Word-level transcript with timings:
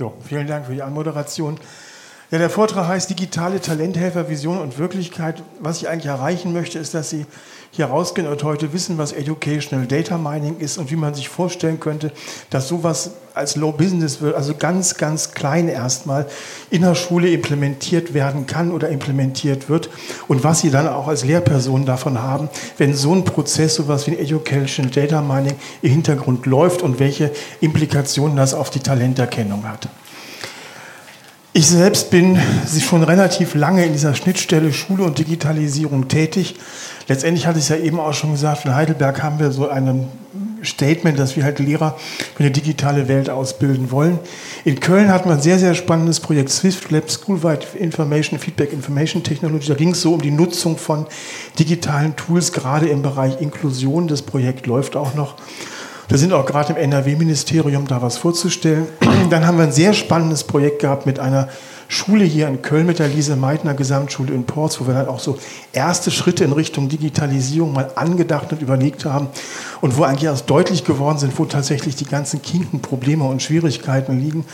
So, 0.00 0.14
vielen 0.26 0.46
Dank 0.46 0.64
für 0.64 0.72
die 0.72 0.82
Anmoderation. 0.82 1.58
Ja, 2.32 2.38
der 2.38 2.48
Vortrag 2.48 2.86
heißt 2.86 3.10
Digitale 3.10 3.60
Talenthelfer, 3.60 4.28
Vision 4.28 4.60
und 4.60 4.78
Wirklichkeit. 4.78 5.42
Was 5.58 5.78
ich 5.78 5.88
eigentlich 5.88 6.06
erreichen 6.06 6.52
möchte, 6.52 6.78
ist, 6.78 6.94
dass 6.94 7.10
Sie 7.10 7.26
hier 7.72 7.86
rausgehen 7.86 8.28
und 8.28 8.44
heute 8.44 8.72
wissen, 8.72 8.98
was 8.98 9.10
Educational 9.10 9.88
Data 9.88 10.16
Mining 10.16 10.58
ist 10.58 10.78
und 10.78 10.92
wie 10.92 10.96
man 10.96 11.12
sich 11.12 11.28
vorstellen 11.28 11.80
könnte, 11.80 12.12
dass 12.48 12.68
sowas 12.68 13.10
als 13.34 13.56
Low 13.56 13.72
Business 13.72 14.20
wird, 14.20 14.36
also 14.36 14.54
ganz, 14.54 14.96
ganz 14.96 15.32
klein 15.32 15.68
erstmal 15.68 16.26
in 16.70 16.82
der 16.82 16.94
Schule 16.94 17.28
implementiert 17.30 18.14
werden 18.14 18.46
kann 18.46 18.70
oder 18.70 18.90
implementiert 18.90 19.68
wird 19.68 19.90
und 20.28 20.44
was 20.44 20.60
Sie 20.60 20.70
dann 20.70 20.86
auch 20.86 21.08
als 21.08 21.24
Lehrpersonen 21.24 21.84
davon 21.84 22.22
haben, 22.22 22.48
wenn 22.78 22.94
so 22.94 23.12
ein 23.12 23.24
Prozess, 23.24 23.74
sowas 23.74 24.06
wie 24.06 24.12
ein 24.12 24.18
Educational 24.20 24.92
Data 24.92 25.20
Mining 25.20 25.56
im 25.82 25.90
Hintergrund 25.90 26.46
läuft 26.46 26.82
und 26.82 27.00
welche 27.00 27.32
Implikationen 27.60 28.36
das 28.36 28.54
auf 28.54 28.70
die 28.70 28.80
Talenterkennung 28.80 29.68
hat. 29.68 29.88
Ich 31.60 31.66
selbst 31.66 32.08
bin 32.08 32.38
schon 32.80 33.02
relativ 33.02 33.54
lange 33.54 33.84
in 33.84 33.92
dieser 33.92 34.14
Schnittstelle 34.14 34.72
Schule 34.72 35.04
und 35.04 35.18
Digitalisierung 35.18 36.08
tätig. 36.08 36.54
Letztendlich 37.06 37.46
hatte 37.46 37.58
ich 37.58 37.64
es 37.64 37.68
ja 37.68 37.76
eben 37.76 38.00
auch 38.00 38.14
schon 38.14 38.32
gesagt, 38.32 38.64
in 38.64 38.74
Heidelberg 38.74 39.22
haben 39.22 39.38
wir 39.38 39.50
so 39.50 39.68
ein 39.68 40.08
Statement, 40.64 41.18
dass 41.18 41.36
wir 41.36 41.44
halt 41.44 41.58
Lehrer 41.58 41.98
für 42.34 42.44
eine 42.44 42.50
digitale 42.50 43.08
Welt 43.08 43.28
ausbilden 43.28 43.90
wollen. 43.90 44.18
In 44.64 44.80
Köln 44.80 45.10
hatten 45.10 45.28
wir 45.28 45.34
ein 45.34 45.42
sehr, 45.42 45.58
sehr 45.58 45.74
spannendes 45.74 46.18
Projekt 46.20 46.48
Swift 46.48 46.90
Lab 46.90 47.10
Schoolwide 47.10 47.66
Information, 47.78 48.38
Feedback 48.38 48.72
Information 48.72 49.22
Technology. 49.22 49.68
Da 49.68 49.74
ging 49.74 49.90
es 49.90 50.00
so 50.00 50.14
um 50.14 50.22
die 50.22 50.30
Nutzung 50.30 50.78
von 50.78 51.08
digitalen 51.58 52.16
Tools, 52.16 52.52
gerade 52.52 52.88
im 52.88 53.02
Bereich 53.02 53.38
Inklusion. 53.38 54.08
Das 54.08 54.22
Projekt 54.22 54.66
läuft 54.66 54.96
auch 54.96 55.12
noch. 55.12 55.34
Wir 56.10 56.18
sind 56.18 56.32
auch 56.32 56.44
gerade 56.44 56.72
im 56.72 56.76
NRW-Ministerium, 56.76 57.86
da 57.86 58.02
was 58.02 58.18
vorzustellen. 58.18 58.88
Dann 59.30 59.46
haben 59.46 59.58
wir 59.58 59.62
ein 59.62 59.70
sehr 59.70 59.92
spannendes 59.92 60.42
Projekt 60.42 60.80
gehabt 60.80 61.06
mit 61.06 61.20
einer 61.20 61.48
Schule 61.86 62.24
hier 62.24 62.48
in 62.48 62.62
Köln 62.62 62.86
mit 62.86 62.98
der 62.98 63.06
Lise 63.08 63.34
Meitner 63.34 63.74
Gesamtschule 63.74 64.32
in 64.32 64.44
Ports, 64.44 64.80
wo 64.80 64.86
wir 64.86 64.94
dann 64.94 65.08
auch 65.08 65.18
so 65.18 65.38
erste 65.72 66.12
Schritte 66.12 66.44
in 66.44 66.52
Richtung 66.52 66.88
Digitalisierung 66.88 67.72
mal 67.72 67.90
angedacht 67.96 68.52
und 68.52 68.62
überlegt 68.62 69.04
haben 69.04 69.26
und 69.80 69.96
wo 69.96 70.04
eigentlich 70.04 70.24
erst 70.24 70.48
deutlich 70.48 70.84
geworden 70.84 71.18
sind, 71.18 71.36
wo 71.36 71.46
tatsächlich 71.46 71.96
die 71.96 72.04
ganzen 72.04 72.42
kinken 72.42 72.80
Probleme 72.80 73.24
und 73.24 73.42
Schwierigkeiten 73.42 74.20
liegen. 74.20 74.44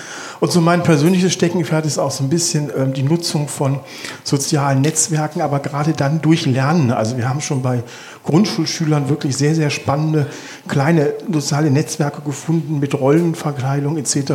Und 0.40 0.50
so 0.50 0.62
mein 0.62 0.82
persönliches 0.82 1.34
Steckenpferd 1.34 1.84
ist 1.84 1.98
auch 1.98 2.10
so 2.10 2.24
ein 2.24 2.30
bisschen 2.30 2.70
äh, 2.70 2.90
die 2.90 3.02
Nutzung 3.02 3.48
von 3.48 3.80
sozialen 4.24 4.80
Netzwerken, 4.80 5.42
aber 5.42 5.60
gerade 5.60 5.92
dann 5.92 6.22
durch 6.22 6.46
Lernen. 6.46 6.90
Also 6.90 7.18
wir 7.18 7.28
haben 7.28 7.42
schon 7.42 7.60
bei 7.60 7.82
Grundschulschülern 8.26 9.08
wirklich 9.08 9.36
sehr, 9.36 9.54
sehr 9.54 9.70
spannende 9.70 10.26
kleine 10.68 11.14
soziale 11.32 11.70
Netzwerke 11.70 12.20
gefunden 12.20 12.78
mit 12.78 12.98
Rollenverkleidung 12.98 13.96
etc., 13.96 14.32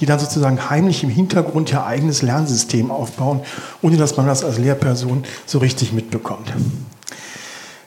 die 0.00 0.06
dann 0.06 0.18
sozusagen 0.18 0.70
heimlich 0.70 1.02
im 1.02 1.10
Hintergrund 1.10 1.70
ihr 1.70 1.84
eigenes 1.84 2.22
Lernsystem 2.22 2.90
aufbauen, 2.90 3.40
ohne 3.82 3.96
dass 3.96 4.16
man 4.16 4.26
das 4.26 4.44
als 4.44 4.58
Lehrperson 4.58 5.24
so 5.44 5.58
richtig 5.58 5.92
mitbekommt. 5.92 6.52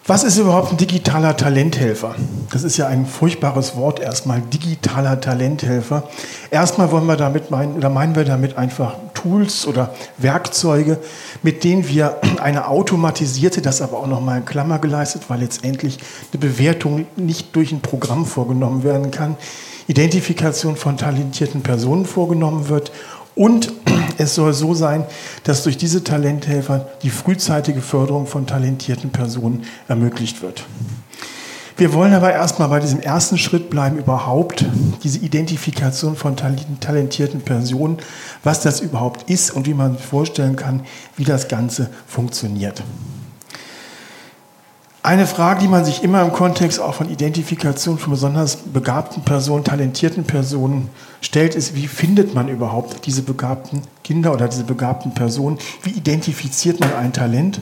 Was 0.09 0.23
ist 0.23 0.39
überhaupt 0.39 0.71
ein 0.71 0.77
digitaler 0.77 1.37
Talenthelfer? 1.37 2.15
Das 2.49 2.63
ist 2.63 2.77
ja 2.77 2.87
ein 2.87 3.05
furchtbares 3.05 3.75
Wort 3.75 3.99
erstmal, 3.99 4.41
digitaler 4.41 5.21
Talenthelfer. 5.21 6.01
Erstmal 6.49 6.91
wollen 6.91 7.05
wir 7.05 7.15
damit 7.15 7.51
meinen, 7.51 7.75
oder 7.75 7.89
meinen 7.89 8.15
wir 8.15 8.25
damit 8.25 8.57
einfach 8.57 8.95
Tools 9.13 9.67
oder 9.67 9.93
Werkzeuge, 10.17 10.97
mit 11.43 11.63
denen 11.63 11.87
wir 11.87 12.17
eine 12.41 12.69
automatisierte, 12.69 13.61
das 13.61 13.83
aber 13.83 13.99
auch 13.99 14.07
nochmal 14.07 14.39
in 14.39 14.45
Klammer 14.45 14.79
geleistet, 14.79 15.25
weil 15.27 15.41
letztendlich 15.41 15.99
eine 16.33 16.39
Bewertung 16.39 17.05
nicht 17.15 17.55
durch 17.55 17.71
ein 17.71 17.81
Programm 17.81 18.25
vorgenommen 18.25 18.83
werden 18.83 19.11
kann, 19.11 19.37
Identifikation 19.85 20.75
von 20.75 20.97
talentierten 20.97 21.61
Personen 21.61 22.07
vorgenommen 22.07 22.69
wird 22.69 22.91
und 23.39 23.71
es 24.17 24.35
soll 24.35 24.53
so 24.53 24.73
sein, 24.73 25.05
dass 25.45 25.63
durch 25.63 25.77
diese 25.77 26.03
Talenthelfer 26.03 26.89
die 27.01 27.09
frühzeitige 27.09 27.81
Förderung 27.81 28.27
von 28.27 28.45
talentierten 28.45 29.11
Personen 29.11 29.63
ermöglicht 29.87 30.41
wird. 30.41 30.65
Wir 31.77 31.93
wollen 31.93 32.13
aber 32.13 32.33
erstmal 32.33 32.67
bei 32.67 32.81
diesem 32.81 32.99
ersten 32.99 33.37
Schritt 33.37 33.69
bleiben, 33.69 33.97
überhaupt 33.97 34.65
diese 35.03 35.19
Identifikation 35.19 36.17
von 36.17 36.35
talentierten 36.35 37.39
Personen, 37.39 37.99
was 38.43 38.59
das 38.59 38.81
überhaupt 38.81 39.29
ist 39.29 39.51
und 39.51 39.65
wie 39.65 39.73
man 39.73 39.95
sich 39.95 40.05
vorstellen 40.05 40.57
kann, 40.57 40.81
wie 41.15 41.23
das 41.23 41.47
Ganze 41.47 41.89
funktioniert. 42.05 42.83
Eine 45.01 45.27
Frage, 45.27 45.61
die 45.61 45.69
man 45.69 45.85
sich 45.85 46.03
immer 46.03 46.21
im 46.21 46.33
Kontext 46.33 46.81
auch 46.81 46.93
von 46.93 47.09
Identifikation 47.09 47.97
von 47.97 48.11
besonders 48.11 48.57
begabten 48.57 49.23
Personen, 49.23 49.63
talentierten 49.63 50.25
Personen 50.25 50.89
stellt, 51.21 51.55
ist, 51.55 51.73
wie 51.73 51.87
findet 51.87 52.35
man 52.35 52.49
überhaupt 52.49 53.05
diese 53.05 53.21
begabten 53.21 53.81
Kinder 54.03 54.33
oder 54.33 54.49
diese 54.49 54.65
begabten 54.65 55.13
Personen? 55.13 55.57
Wie 55.83 55.91
identifiziert 55.91 56.81
man 56.81 56.93
ein 56.95 57.13
Talent? 57.13 57.61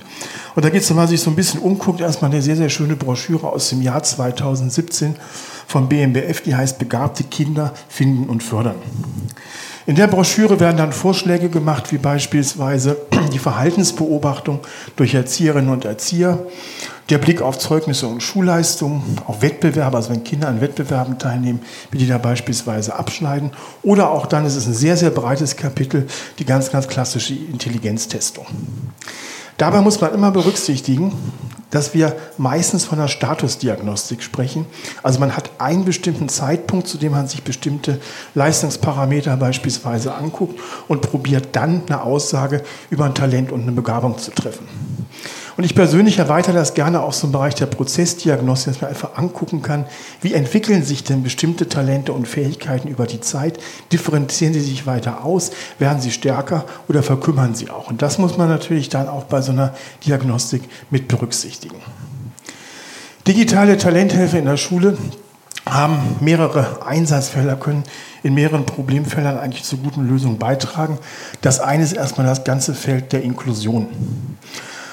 Und 0.55 0.65
da 0.65 0.69
geht 0.71 0.81
es, 0.81 0.89
wenn 0.89 0.97
man 0.97 1.07
sich 1.07 1.21
so 1.21 1.29
ein 1.29 1.35
bisschen 1.35 1.59
umguckt, 1.59 2.01
erstmal 2.01 2.31
eine 2.31 2.41
sehr, 2.41 2.55
sehr 2.55 2.69
schöne 2.69 2.95
Broschüre 2.95 3.47
aus 3.47 3.69
dem 3.69 3.83
Jahr 3.83 4.01
2017 4.01 5.15
vom 5.67 5.87
BMBF, 5.87 6.41
die 6.41 6.55
heißt 6.55 6.79
Begabte 6.79 7.23
Kinder 7.23 7.71
finden 7.87 8.29
und 8.29 8.41
fördern. 8.41 8.77
In 9.87 9.95
der 9.95 10.07
Broschüre 10.07 10.59
werden 10.59 10.75
dann 10.75 10.91
Vorschläge 10.91 11.47
gemacht, 11.47 11.93
wie 11.93 11.97
beispielsweise 11.97 12.97
die 13.33 13.39
Verhaltensbeobachtung 13.39 14.59
durch 14.97 15.13
Erzieherinnen 15.13 15.69
und 15.69 15.85
Erzieher, 15.85 16.45
der 17.09 17.19
Blick 17.19 17.41
auf 17.41 17.57
Zeugnisse 17.57 18.05
und 18.05 18.21
Schulleistungen, 18.21 19.01
auf 19.27 19.41
Wettbewerbe, 19.41 19.95
also 19.95 20.09
wenn 20.09 20.25
Kinder 20.25 20.49
an 20.49 20.59
Wettbewerben 20.59 21.19
teilnehmen, 21.19 21.61
wie 21.89 21.99
die 21.99 22.07
da 22.07 22.17
beispielsweise 22.17 22.99
abschneiden. 22.99 23.51
Oder 23.81 24.11
auch 24.11 24.25
dann 24.25 24.45
ist 24.45 24.57
es 24.57 24.67
ein 24.67 24.73
sehr, 24.73 24.97
sehr 24.97 25.09
breites 25.09 25.55
Kapitel, 25.55 26.07
die 26.37 26.43
ganz, 26.43 26.69
ganz 26.69 26.89
klassische 26.89 27.35
Intelligenztestung. 27.35 28.45
Dabei 29.57 29.81
muss 29.81 29.99
man 29.99 30.13
immer 30.13 30.31
berücksichtigen, 30.31 31.13
dass 31.71 31.93
wir 31.93 32.15
meistens 32.37 32.85
von 32.85 32.99
einer 32.99 33.07
Statusdiagnostik 33.07 34.23
sprechen. 34.23 34.65
Also 35.03 35.19
man 35.19 35.35
hat 35.35 35.49
einen 35.57 35.83
bestimmten 35.83 36.29
Zeitpunkt, 36.29 36.87
zu 36.87 36.97
dem 36.97 37.11
man 37.11 37.27
sich 37.27 37.43
bestimmte 37.43 37.99
Leistungsparameter 38.35 39.35
beispielsweise 39.35 40.13
anguckt 40.13 40.59
und 40.87 41.01
probiert 41.01 41.49
dann 41.53 41.81
eine 41.87 42.03
Aussage 42.03 42.63
über 42.89 43.05
ein 43.05 43.15
Talent 43.15 43.51
und 43.51 43.63
eine 43.63 43.71
Begabung 43.71 44.17
zu 44.17 44.31
treffen. 44.31 44.67
Und 45.57 45.63
ich 45.63 45.73
persönlich 45.73 46.19
erweitere 46.19 46.53
das 46.53 46.75
gerne 46.75 47.01
auch 47.01 47.13
zum 47.13 47.31
Bereich 47.31 47.55
der 47.55 47.65
Prozessdiagnostik, 47.65 48.73
dass 48.73 48.81
man 48.81 48.91
einfach 48.91 49.17
angucken 49.17 49.63
kann, 49.63 49.85
wie 50.21 50.35
entwickeln 50.35 50.83
sich 50.83 51.03
denn 51.03 51.23
bestimmte 51.23 51.67
Talente 51.67 52.13
und 52.13 52.27
Fähigkeiten 52.27 52.87
über 52.87 53.07
die 53.07 53.21
Zeit, 53.21 53.57
differenzieren 53.91 54.53
sie 54.53 54.61
sich 54.61 54.85
weiter 54.85 55.25
aus, 55.25 55.49
werden 55.79 55.99
sie 55.99 56.11
stärker 56.11 56.65
oder 56.87 57.01
verkümmern 57.01 57.55
sie 57.55 57.71
auch. 57.71 57.89
Und 57.89 58.03
das 58.03 58.19
muss 58.19 58.37
man 58.37 58.49
natürlich 58.49 58.89
dann 58.89 59.09
auch 59.09 59.23
bei 59.23 59.41
so 59.41 59.51
einer 59.51 59.73
Diagnostik 60.05 60.61
mit 60.91 61.07
berücksichtigen. 61.07 61.81
Digitale 63.25 63.79
Talenthelfer 63.79 64.37
in 64.37 64.45
der 64.45 64.57
Schule 64.57 64.95
haben 65.65 65.97
mehrere 66.21 66.85
Einsatzfelder, 66.85 67.55
können 67.55 67.83
in 68.21 68.35
mehreren 68.35 68.67
Problemfeldern 68.67 69.39
eigentlich 69.39 69.63
zu 69.63 69.77
guten 69.77 70.07
Lösungen 70.07 70.37
beitragen. 70.37 70.99
Das 71.41 71.59
eine 71.59 71.83
ist 71.83 71.93
erstmal 71.93 72.27
das 72.27 72.43
ganze 72.43 72.75
Feld 72.75 73.11
der 73.11 73.23
Inklusion. 73.23 73.87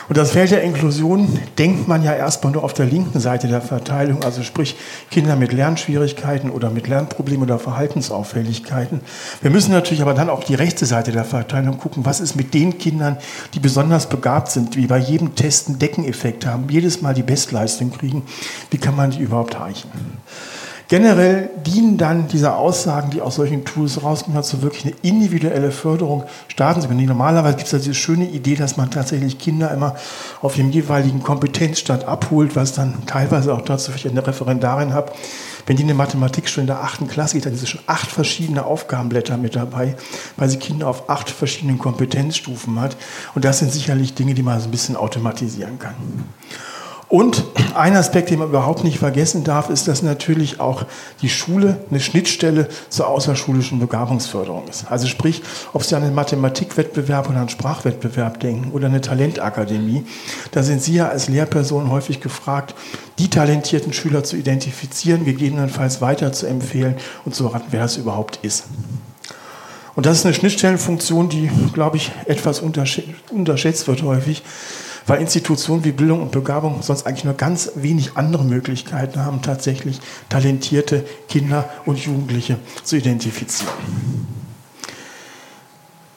Und 0.09 0.19
das 0.19 0.33
Feld 0.33 0.51
der 0.51 0.63
Inklusion 0.63 1.39
denkt 1.59 1.89
man 1.89 2.03
ja 2.03 2.13
erstmal 2.13 2.53
nur 2.53 2.63
auf 2.63 2.75
der 2.75 2.87
linken 2.87 3.21
Seite 3.21 3.49
der 3.49 3.63
Verteilung, 3.63 4.23
also 4.23 4.43
sprich 4.43 4.77
Kinder 5.11 5.35
mit 5.37 5.53
Lernschwierigkeiten 5.53 6.51
oder 6.51 6.71
mit 6.71 6.89
Lernproblemen 6.89 7.45
oder 7.45 7.59
Verhaltensauffälligkeiten. 7.59 9.01
Wir 9.41 9.51
müssen 9.51 9.73
natürlich 9.73 10.03
aber 10.03 10.15
dann 10.15 10.29
auch 10.29 10.45
die 10.45 10.55
rechte 10.55 10.85
Seite 10.85 11.13
der 11.13 11.25
Verteilung 11.25 11.79
gucken, 11.79 12.05
was 12.05 12.21
ist 12.21 12.37
mit 12.37 12.53
den 12.53 12.79
Kindern, 12.79 13.17
die 13.55 13.61
besonders 13.61 14.09
begabt 14.09 14.51
sind, 14.51 14.75
die 14.75 14.87
bei 14.87 14.99
jedem 14.99 15.35
Test 15.35 15.69
einen 15.69 15.79
Deckeneffekt 15.79 16.45
haben, 16.45 16.67
jedes 16.69 17.01
Mal 17.01 17.15
die 17.15 17.23
Bestleistung 17.23 17.91
kriegen, 17.91 18.25
wie 18.71 18.79
kann 18.79 18.97
man 18.97 19.11
die 19.11 19.21
überhaupt 19.21 19.55
erreichen? 19.55 19.91
Generell 20.89 21.49
dienen 21.65 21.97
dann 21.97 22.29
diese 22.29 22.55
Aussagen, 22.55 23.11
die 23.11 23.23
aus 23.23 23.37
solchen 23.37 23.65
Tools 23.65 24.03
rauskommen, 24.03 24.37
dazu 24.37 24.61
wirklich 24.61 24.85
eine 24.85 24.95
individuelle 25.01 25.71
Förderung 25.71 26.25
starten 26.49 26.83
zu 26.83 26.89
können. 26.89 27.05
Normalerweise 27.07 27.57
gibt 27.57 27.67
es 27.67 27.73
ja 27.73 27.79
diese 27.79 27.95
schöne 27.95 28.27
Idee, 28.27 28.55
dass 28.55 28.77
man 28.77 28.91
tatsächlich 28.91 29.39
Kinder 29.39 29.71
immer 29.71 29.97
auf 30.43 30.57
dem 30.57 30.71
jeweiligen 30.71 31.23
Kompetenzstand 31.23 32.05
abholt, 32.05 32.55
was 32.55 32.75
dann 32.75 33.07
teilweise 33.07 33.55
auch 33.55 33.63
dazu, 33.63 33.93
wenn 33.93 33.97
ich 33.97 34.09
eine 34.09 34.27
Referendarin 34.27 34.93
habe, 34.93 35.13
wenn 35.67 35.77
die 35.77 35.85
eine 35.85 35.95
Mathematikstunde 35.95 36.73
in 36.73 36.77
der 36.77 36.85
achten 36.85 37.09
Klasse 37.09 37.37
geht, 37.37 37.47
dann 37.47 37.57
sind 37.57 37.69
schon 37.69 37.81
acht 37.87 38.11
verschiedene 38.11 38.67
Aufgabenblätter 38.67 39.39
mit 39.39 39.57
dabei, 39.57 39.97
weil 40.37 40.51
sie 40.51 40.59
Kinder 40.59 40.89
auf 40.89 41.09
acht 41.09 41.31
verschiedenen 41.31 41.79
Kompetenzstufen 41.79 42.79
hat. 42.79 42.97
Und 43.35 43.47
das 43.47 43.61
sind 43.61 43.73
sicherlich 43.73 44.15
Dinge, 44.15 44.35
die 44.35 44.43
man 44.43 44.61
so 44.61 44.69
ein 44.69 44.71
bisschen 44.71 44.97
automatisieren 44.97 45.79
kann. 45.79 45.95
Und 47.15 47.45
ein 47.77 47.95
Aspekt, 47.95 48.31
den 48.31 48.41
man 48.41 48.49
überhaupt 48.49 48.83
nicht 48.83 48.99
vergessen 48.99 49.45
darf, 49.45 49.71
ist, 49.71 49.87
dass 49.87 50.03
natürlich 50.03 50.59
auch 50.59 50.85
die 51.23 51.29
Schule 51.29 51.77
eine 51.89 52.01
Schnittstelle 52.01 52.67
zur 52.89 53.07
außerschulischen 53.07 53.79
Begabungsförderung 53.79 54.67
ist. 54.67 54.91
Also 54.91 55.07
sprich, 55.07 55.41
ob 55.73 55.85
Sie 55.85 55.95
an 55.95 56.03
einen 56.03 56.17
Mathematikwettbewerb 56.17 57.29
oder 57.29 57.39
einen 57.39 57.51
Sprachwettbewerb 57.51 58.41
denken 58.41 58.73
oder 58.73 58.89
eine 58.89 59.01
Talentakademie, 59.01 60.05
da 60.51 60.65
sind 60.65 60.83
Sie 60.83 60.95
ja 60.95 61.07
als 61.09 61.29
Lehrperson 61.29 61.89
häufig 61.89 62.21
gefragt, 62.21 62.75
die 63.21 63.31
talentierten 63.31 63.93
Schüler 63.93 64.25
zu 64.25 64.37
identifizieren, 64.37 65.25
gegebenenfalls 65.25 66.01
weiter 66.01 66.33
zu 66.33 66.49
empfehlen 66.49 66.97
und 67.25 67.37
zu 67.37 67.47
raten, 67.47 67.67
wer 67.71 67.85
es 67.85 67.97
überhaupt 67.97 68.41
ist. 68.43 68.65
Und 69.95 70.07
das 70.07 70.19
ist 70.19 70.25
eine 70.25 70.35
Schnittstellenfunktion, 70.35 71.29
die, 71.29 71.49
glaube 71.75 71.97
ich, 71.97 72.11
etwas 72.27 72.59
unterschätzt 72.59 73.87
wird 73.87 74.03
häufig, 74.03 74.43
weil 75.07 75.21
Institutionen 75.21 75.85
wie 75.85 75.93
Bildung 75.93 76.23
und 76.23 76.33
Begabung 76.33 76.83
sonst 76.83 77.07
eigentlich 77.07 77.25
nur 77.25 77.35
ganz 77.35 77.73
wenig 77.75 78.17
andere 78.17 78.45
Möglichkeiten 78.45 79.25
haben, 79.25 79.43
tatsächlich 79.43 80.01
talentierte 80.29 81.05
Kinder 81.29 81.69
und 81.85 81.99
Jugendliche 81.99 82.59
zu 82.83 82.97
identifizieren. 82.97 83.73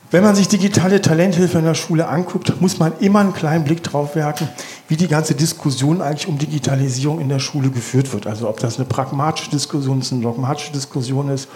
Wenn 0.10 0.24
man 0.24 0.36
sich 0.36 0.48
digitale 0.48 1.02
Talenthilfe 1.02 1.58
in 1.58 1.66
der 1.66 1.74
Schule 1.74 2.08
anguckt, 2.08 2.62
muss 2.62 2.80
man 2.80 2.98
immer 3.00 3.20
einen 3.20 3.34
kleinen 3.34 3.66
Blick 3.66 3.84
drauf 3.84 4.16
werfen, 4.16 4.48
wie 4.88 4.96
die 4.96 5.10
ganze 5.10 5.36
Diskussion 5.36 6.02
eigentlich 6.02 6.30
um 6.30 6.38
Digitalisierung 6.38 7.20
in 7.20 7.28
der 7.28 7.40
Schule 7.40 7.70
geführt 7.70 8.14
wird. 8.14 8.26
Also 8.26 8.48
ob 8.48 8.62
das 8.62 8.78
eine 8.78 8.86
pragmatische 8.86 9.50
Diskussion 9.50 10.00
ist, 10.00 10.14
eine 10.14 10.22
dogmatische 10.22 10.72
Diskussion 10.72 11.28
ist. 11.28 11.50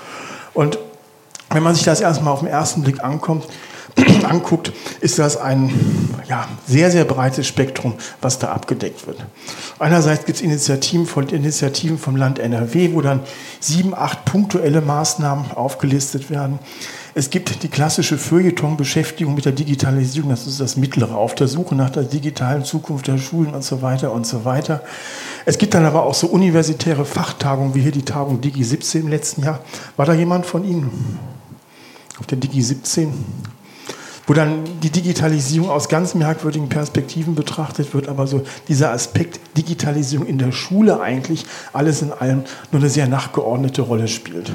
Und 0.53 0.77
wenn 1.49 1.63
man 1.63 1.75
sich 1.75 1.85
das 1.85 2.01
erstmal 2.01 2.33
auf 2.33 2.39
den 2.39 2.49
ersten 2.49 2.81
Blick 2.81 3.01
ankommt, 3.01 3.45
anguckt, 4.23 4.71
ist 5.01 5.19
das 5.19 5.37
ein 5.37 5.71
ja, 6.27 6.47
sehr, 6.67 6.91
sehr 6.91 7.05
breites 7.05 7.47
Spektrum, 7.47 7.95
was 8.21 8.39
da 8.39 8.51
abgedeckt 8.51 9.07
wird. 9.07 9.25
Einerseits 9.79 10.25
gibt 10.25 10.37
es 10.37 10.41
Initiativen, 10.41 11.29
Initiativen 11.29 11.97
vom 11.97 12.15
Land 12.15 12.39
NRW, 12.39 12.93
wo 12.93 13.01
dann 13.01 13.21
sieben, 13.59 13.93
acht 13.93 14.25
punktuelle 14.25 14.81
Maßnahmen 14.81 15.51
aufgelistet 15.51 16.29
werden. 16.29 16.59
Es 17.13 17.29
gibt 17.29 17.63
die 17.63 17.67
klassische 17.67 18.17
Feuilleton-Beschäftigung 18.17 19.35
mit 19.35 19.43
der 19.43 19.51
Digitalisierung, 19.51 20.29
das 20.29 20.47
ist 20.47 20.61
das 20.61 20.77
Mittlere, 20.77 21.15
auf 21.15 21.35
der 21.35 21.49
Suche 21.49 21.75
nach 21.75 21.89
der 21.89 22.03
digitalen 22.03 22.63
Zukunft 22.63 23.07
der 23.07 23.17
Schulen 23.17 23.53
und 23.53 23.65
so 23.65 23.81
weiter 23.81 24.13
und 24.13 24.25
so 24.25 24.45
weiter. 24.45 24.81
Es 25.45 25.57
gibt 25.57 25.73
dann 25.73 25.83
aber 25.83 26.03
auch 26.03 26.13
so 26.13 26.27
universitäre 26.27 27.03
Fachtagungen, 27.03 27.75
wie 27.75 27.81
hier 27.81 27.91
die 27.91 28.05
Tagung 28.05 28.39
Digi 28.39 28.63
17 28.63 29.01
im 29.01 29.07
letzten 29.09 29.43
Jahr. 29.43 29.59
War 29.97 30.05
da 30.05 30.13
jemand 30.13 30.45
von 30.45 30.63
Ihnen 30.63 31.19
auf 32.17 32.27
der 32.27 32.37
Digi 32.37 32.61
17? 32.61 33.13
Wo 34.31 34.33
dann 34.33 34.63
die 34.81 34.91
Digitalisierung 34.91 35.69
aus 35.69 35.89
ganz 35.89 36.15
merkwürdigen 36.15 36.69
Perspektiven 36.69 37.35
betrachtet 37.35 37.93
wird, 37.93 38.07
aber 38.07 38.27
so 38.27 38.43
dieser 38.69 38.93
Aspekt 38.93 39.41
Digitalisierung 39.57 40.25
in 40.25 40.37
der 40.37 40.53
Schule 40.53 41.01
eigentlich 41.01 41.45
alles 41.73 42.01
in 42.01 42.13
allem 42.13 42.45
nur 42.71 42.79
eine 42.81 42.89
sehr 42.89 43.09
nachgeordnete 43.09 43.81
Rolle 43.81 44.07
spielt. 44.07 44.53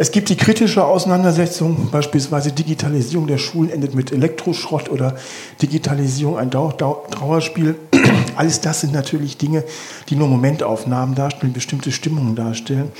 Es 0.00 0.12
gibt 0.12 0.30
die 0.30 0.36
kritische 0.36 0.82
Auseinandersetzung, 0.82 1.90
beispielsweise 1.90 2.52
Digitalisierung 2.52 3.26
der 3.26 3.36
Schulen 3.36 3.68
endet 3.68 3.94
mit 3.94 4.12
Elektroschrott 4.12 4.88
oder 4.88 5.16
Digitalisierung 5.60 6.38
ein 6.38 6.48
Dau 6.48 6.72
Dau 6.72 7.04
Trauerspiel. 7.10 7.74
Alles 8.34 8.62
das 8.62 8.80
sind 8.80 8.94
natürlich 8.94 9.36
Dinge, 9.36 9.62
die 10.08 10.16
nur 10.16 10.26
Momentaufnahmen 10.26 11.14
darstellen, 11.14 11.52
bestimmte 11.52 11.92
Stimmungen 11.92 12.34
darstellen. 12.34 12.90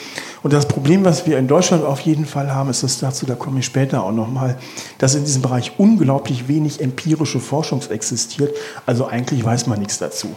Und 0.43 0.52
das 0.52 0.69
Problem, 0.69 1.02
was 1.02 1.26
wir 1.26 1.38
in 1.38 1.49
Deutschland 1.49 1.87
auf 1.87 2.00
jeden 2.00 2.26
Fall 2.26 2.55
haben, 2.55 2.69
ist 2.69 2.82
das 2.82 2.99
dazu, 2.99 3.25
da 3.25 3.35
komme 3.35 3.61
ich 3.61 3.64
später 3.64 4.05
auch 4.05 4.12
nochmal, 4.12 4.58
dass 4.99 5.14
in 5.14 5.25
diesem 5.25 5.41
Bereich 5.41 5.73
unglaublich 5.79 6.49
wenig 6.49 6.82
empirische 6.82 7.41
Forschung 7.41 7.81
existiert. 7.88 8.55
Also 8.85 9.06
eigentlich 9.06 9.43
weiß 9.43 9.69
man 9.69 9.79
nichts 9.79 9.96
dazu. 9.96 10.29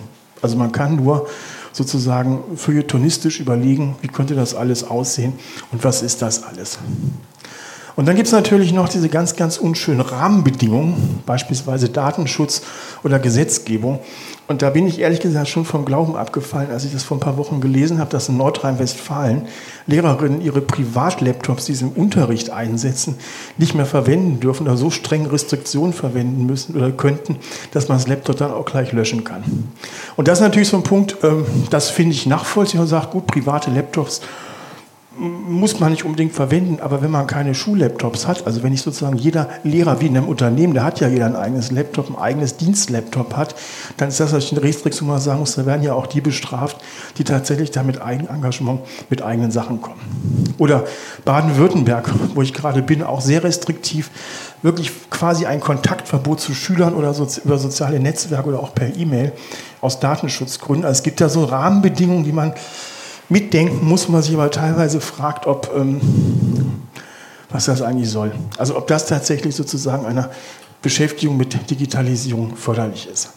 Also 0.41 0.55
man 0.55 0.71
kann 0.71 0.95
nur 0.95 1.27
sozusagen 1.73 2.55
feuilletonistisch 2.55 3.39
überlegen, 3.39 3.95
wie 4.01 4.07
könnte 4.07 4.35
das 4.35 4.55
alles 4.55 4.83
aussehen 4.83 5.33
und 5.71 5.83
was 5.83 6.01
ist 6.01 6.21
das 6.21 6.43
alles. 6.43 6.79
Und 7.95 8.07
dann 8.07 8.15
gibt 8.15 8.27
es 8.27 8.33
natürlich 8.33 8.73
noch 8.73 8.89
diese 8.89 9.09
ganz, 9.09 9.35
ganz 9.35 9.57
unschönen 9.57 10.01
Rahmenbedingungen, 10.01 11.21
beispielsweise 11.25 11.89
Datenschutz 11.89 12.63
oder 13.03 13.19
Gesetzgebung. 13.19 13.99
Und 14.47 14.61
da 14.61 14.71
bin 14.71 14.87
ich 14.87 14.99
ehrlich 14.99 15.21
gesagt 15.21 15.47
schon 15.47 15.63
vom 15.63 15.85
Glauben 15.85 16.17
abgefallen, 16.17 16.69
als 16.69 16.83
ich 16.83 16.91
das 16.91 17.03
vor 17.03 17.15
ein 17.15 17.21
paar 17.21 17.37
Wochen 17.37 17.61
gelesen 17.61 17.99
habe, 17.99 18.09
dass 18.09 18.27
in 18.27 18.37
Nordrhein-Westfalen 18.37 19.47
Lehrerinnen 19.87 20.41
ihre 20.41 20.59
Privatlaptops, 20.59 21.65
die 21.65 21.75
sie 21.75 21.85
im 21.85 21.91
Unterricht 21.91 22.49
einsetzen, 22.49 23.15
nicht 23.57 23.73
mehr 23.73 23.85
verwenden 23.85 24.41
dürfen 24.41 24.67
oder 24.67 24.75
so 24.75 24.89
streng 24.89 25.27
Restriktionen 25.27 25.93
verwenden 25.93 26.45
müssen 26.45 26.75
oder 26.75 26.91
könnten, 26.91 27.37
dass 27.71 27.87
man 27.87 27.97
das 27.97 28.07
Laptop 28.07 28.37
dann 28.37 28.51
auch 28.51 28.65
gleich 28.65 28.91
löschen 28.91 29.23
kann. 29.23 29.43
Und 30.17 30.27
das 30.27 30.39
ist 30.39 30.43
natürlich 30.43 30.69
so 30.69 30.77
ein 30.77 30.83
Punkt, 30.83 31.17
ähm, 31.23 31.45
das 31.69 31.89
finde 31.89 32.13
ich 32.13 32.25
nachvollziehbar 32.25 32.83
und 32.83 32.89
sagt, 32.89 33.11
gut, 33.11 33.27
private 33.27 33.71
Laptops 33.71 34.21
muss 35.15 35.79
man 35.79 35.91
nicht 35.91 36.05
unbedingt 36.05 36.33
verwenden, 36.33 36.79
aber 36.81 37.03
wenn 37.03 37.11
man 37.11 37.27
keine 37.27 37.53
Schullaptops 37.53 38.25
hat, 38.25 38.47
also 38.47 38.63
wenn 38.63 38.73
ich 38.73 38.81
sozusagen 38.81 39.17
jeder 39.17 39.47
Lehrer 39.63 40.01
wie 40.01 40.07
in 40.07 40.17
einem 40.17 40.27
Unternehmen, 40.27 40.73
der 40.73 40.83
hat 40.83 40.99
ja 40.99 41.07
jeder 41.07 41.27
ein 41.27 41.35
eigenes 41.35 41.69
Laptop, 41.71 42.09
ein 42.09 42.17
eigenes 42.17 42.57
Dienstlaptop 42.57 43.37
hat, 43.37 43.55
dann 43.97 44.09
ist 44.09 44.19
das 44.19 44.31
natürlich 44.31 44.53
eine 44.53 44.63
Restriktion, 44.63 45.07
wo 45.07 45.13
man 45.13 45.21
sagen 45.21 45.39
muss, 45.39 45.55
da 45.55 45.67
werden 45.67 45.83
ja 45.83 45.93
auch 45.93 46.07
die 46.07 46.21
bestraft, 46.21 46.77
die 47.17 47.23
tatsächlich 47.23 47.69
da 47.69 47.83
mit 47.83 48.01
Eigenengagement, 48.01 48.81
mit 49.09 49.21
eigenen 49.21 49.51
Sachen 49.51 49.81
kommen. 49.81 49.99
Oder 50.57 50.85
Baden-Württemberg, 51.25 52.09
wo 52.33 52.41
ich 52.41 52.53
gerade 52.53 52.81
bin, 52.81 53.03
auch 53.03 53.21
sehr 53.21 53.43
restriktiv, 53.43 54.09
wirklich 54.63 54.91
quasi 55.11 55.45
ein 55.45 55.59
Kontaktverbot 55.59 56.39
zu 56.39 56.55
Schülern 56.55 56.95
oder 56.95 57.13
so, 57.13 57.27
über 57.43 57.59
soziale 57.59 57.99
Netzwerke 57.99 58.49
oder 58.49 58.59
auch 58.59 58.73
per 58.73 58.95
E-Mail 58.95 59.31
aus 59.79 59.99
Datenschutzgründen. 59.99 60.85
Also 60.85 60.99
es 60.99 61.03
gibt 61.03 61.19
ja 61.19 61.29
so 61.29 61.43
Rahmenbedingungen, 61.43 62.23
die 62.23 62.31
man 62.31 62.53
mitdenken 63.29 63.87
muss, 63.87 64.09
man 64.09 64.21
sich 64.21 64.33
aber 64.33 64.51
teilweise 64.51 65.01
fragt, 65.01 65.47
ob, 65.47 65.71
ähm, 65.75 66.01
was 67.49 67.65
das 67.65 67.81
eigentlich 67.81 68.09
soll. 68.09 68.31
Also 68.57 68.77
ob 68.77 68.87
das 68.87 69.07
tatsächlich 69.07 69.55
sozusagen 69.55 70.05
einer 70.05 70.29
Beschäftigung 70.81 71.37
mit 71.37 71.69
Digitalisierung 71.69 72.55
förderlich 72.55 73.09
ist. 73.11 73.29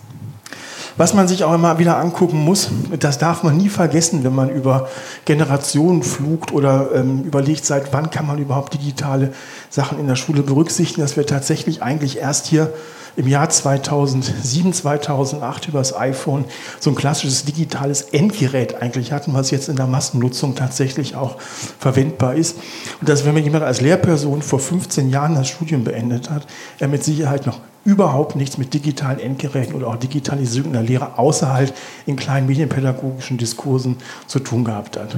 Was 0.99 1.13
man 1.13 1.29
sich 1.29 1.45
auch 1.45 1.53
immer 1.53 1.79
wieder 1.79 1.99
angucken 1.99 2.39
muss, 2.39 2.71
das 2.99 3.19
darf 3.19 3.43
man 3.43 3.59
nie 3.59 3.69
vergessen, 3.69 4.25
wenn 4.25 4.35
man 4.35 4.49
über 4.49 4.89
Generationen 5.27 6.03
flugt 6.03 6.53
oder 6.53 6.89
ähm, 6.95 7.23
überlegt, 7.23 7.67
seit 7.67 7.93
wann 7.93 8.11
kann 8.11 8.27
man 8.27 8.39
überhaupt 8.39 8.73
digitale 8.73 9.35
Sachen 9.69 9.99
in 9.99 10.07
der 10.07 10.17
Schule 10.17 10.43
berücksichtigen, 10.43 11.03
dass 11.03 11.19
wir 11.19 11.27
tatsächlich 11.27 11.83
eigentlich 11.83 12.19
erst 12.19 12.47
hier 12.47 12.73
im 13.17 13.27
Jahr 13.27 13.49
2007, 13.49 14.73
2008 14.73 15.69
über 15.69 15.79
das 15.79 15.97
iPhone 15.97 16.45
so 16.79 16.91
ein 16.91 16.97
klassisches 16.97 17.45
digitales 17.45 18.03
Endgerät 18.03 18.81
eigentlich 18.83 19.13
hatten, 19.13 19.33
was 19.33 19.51
jetzt 19.51 19.69
in 19.69 19.77
der 19.77 19.87
Massennutzung 19.87 20.55
tatsächlich 20.55 21.17
auch 21.17 21.41
verwendbar 21.41 22.35
ist. 22.35 22.59
Und 23.01 23.09
dass, 23.09 23.25
wenn 23.25 23.35
man 23.35 23.43
jemand 23.43 23.65
als 23.65 23.81
Lehrperson 23.81 24.43
vor 24.43 24.59
15 24.59 25.09
Jahren 25.09 25.35
das 25.35 25.49
Studium 25.49 25.85
beendet 25.85 26.31
hat, 26.31 26.47
er 26.79 26.89
mit 26.89 27.05
Sicherheit 27.05 27.47
noch 27.47 27.61
überhaupt 27.85 28.37
nichts 28.37 28.59
mit 28.59 28.75
digitalen 28.75 29.21
Endgeräten 29.21 29.75
oder 29.75 29.87
auch 29.87 29.97
Digitalisierung 29.97 30.71
in 30.71 30.73
der 30.75 30.83
Lehre 30.83 31.19
außer 31.19 31.53
halt 31.53 31.73
in 32.05 32.17
kleinen 32.17 32.47
medienpädagogischen 32.47 33.39
Diskursen 33.39 33.97
zu 34.27 34.41
tun 34.41 34.65
gehabt 34.65 34.97
hat. 34.99 35.17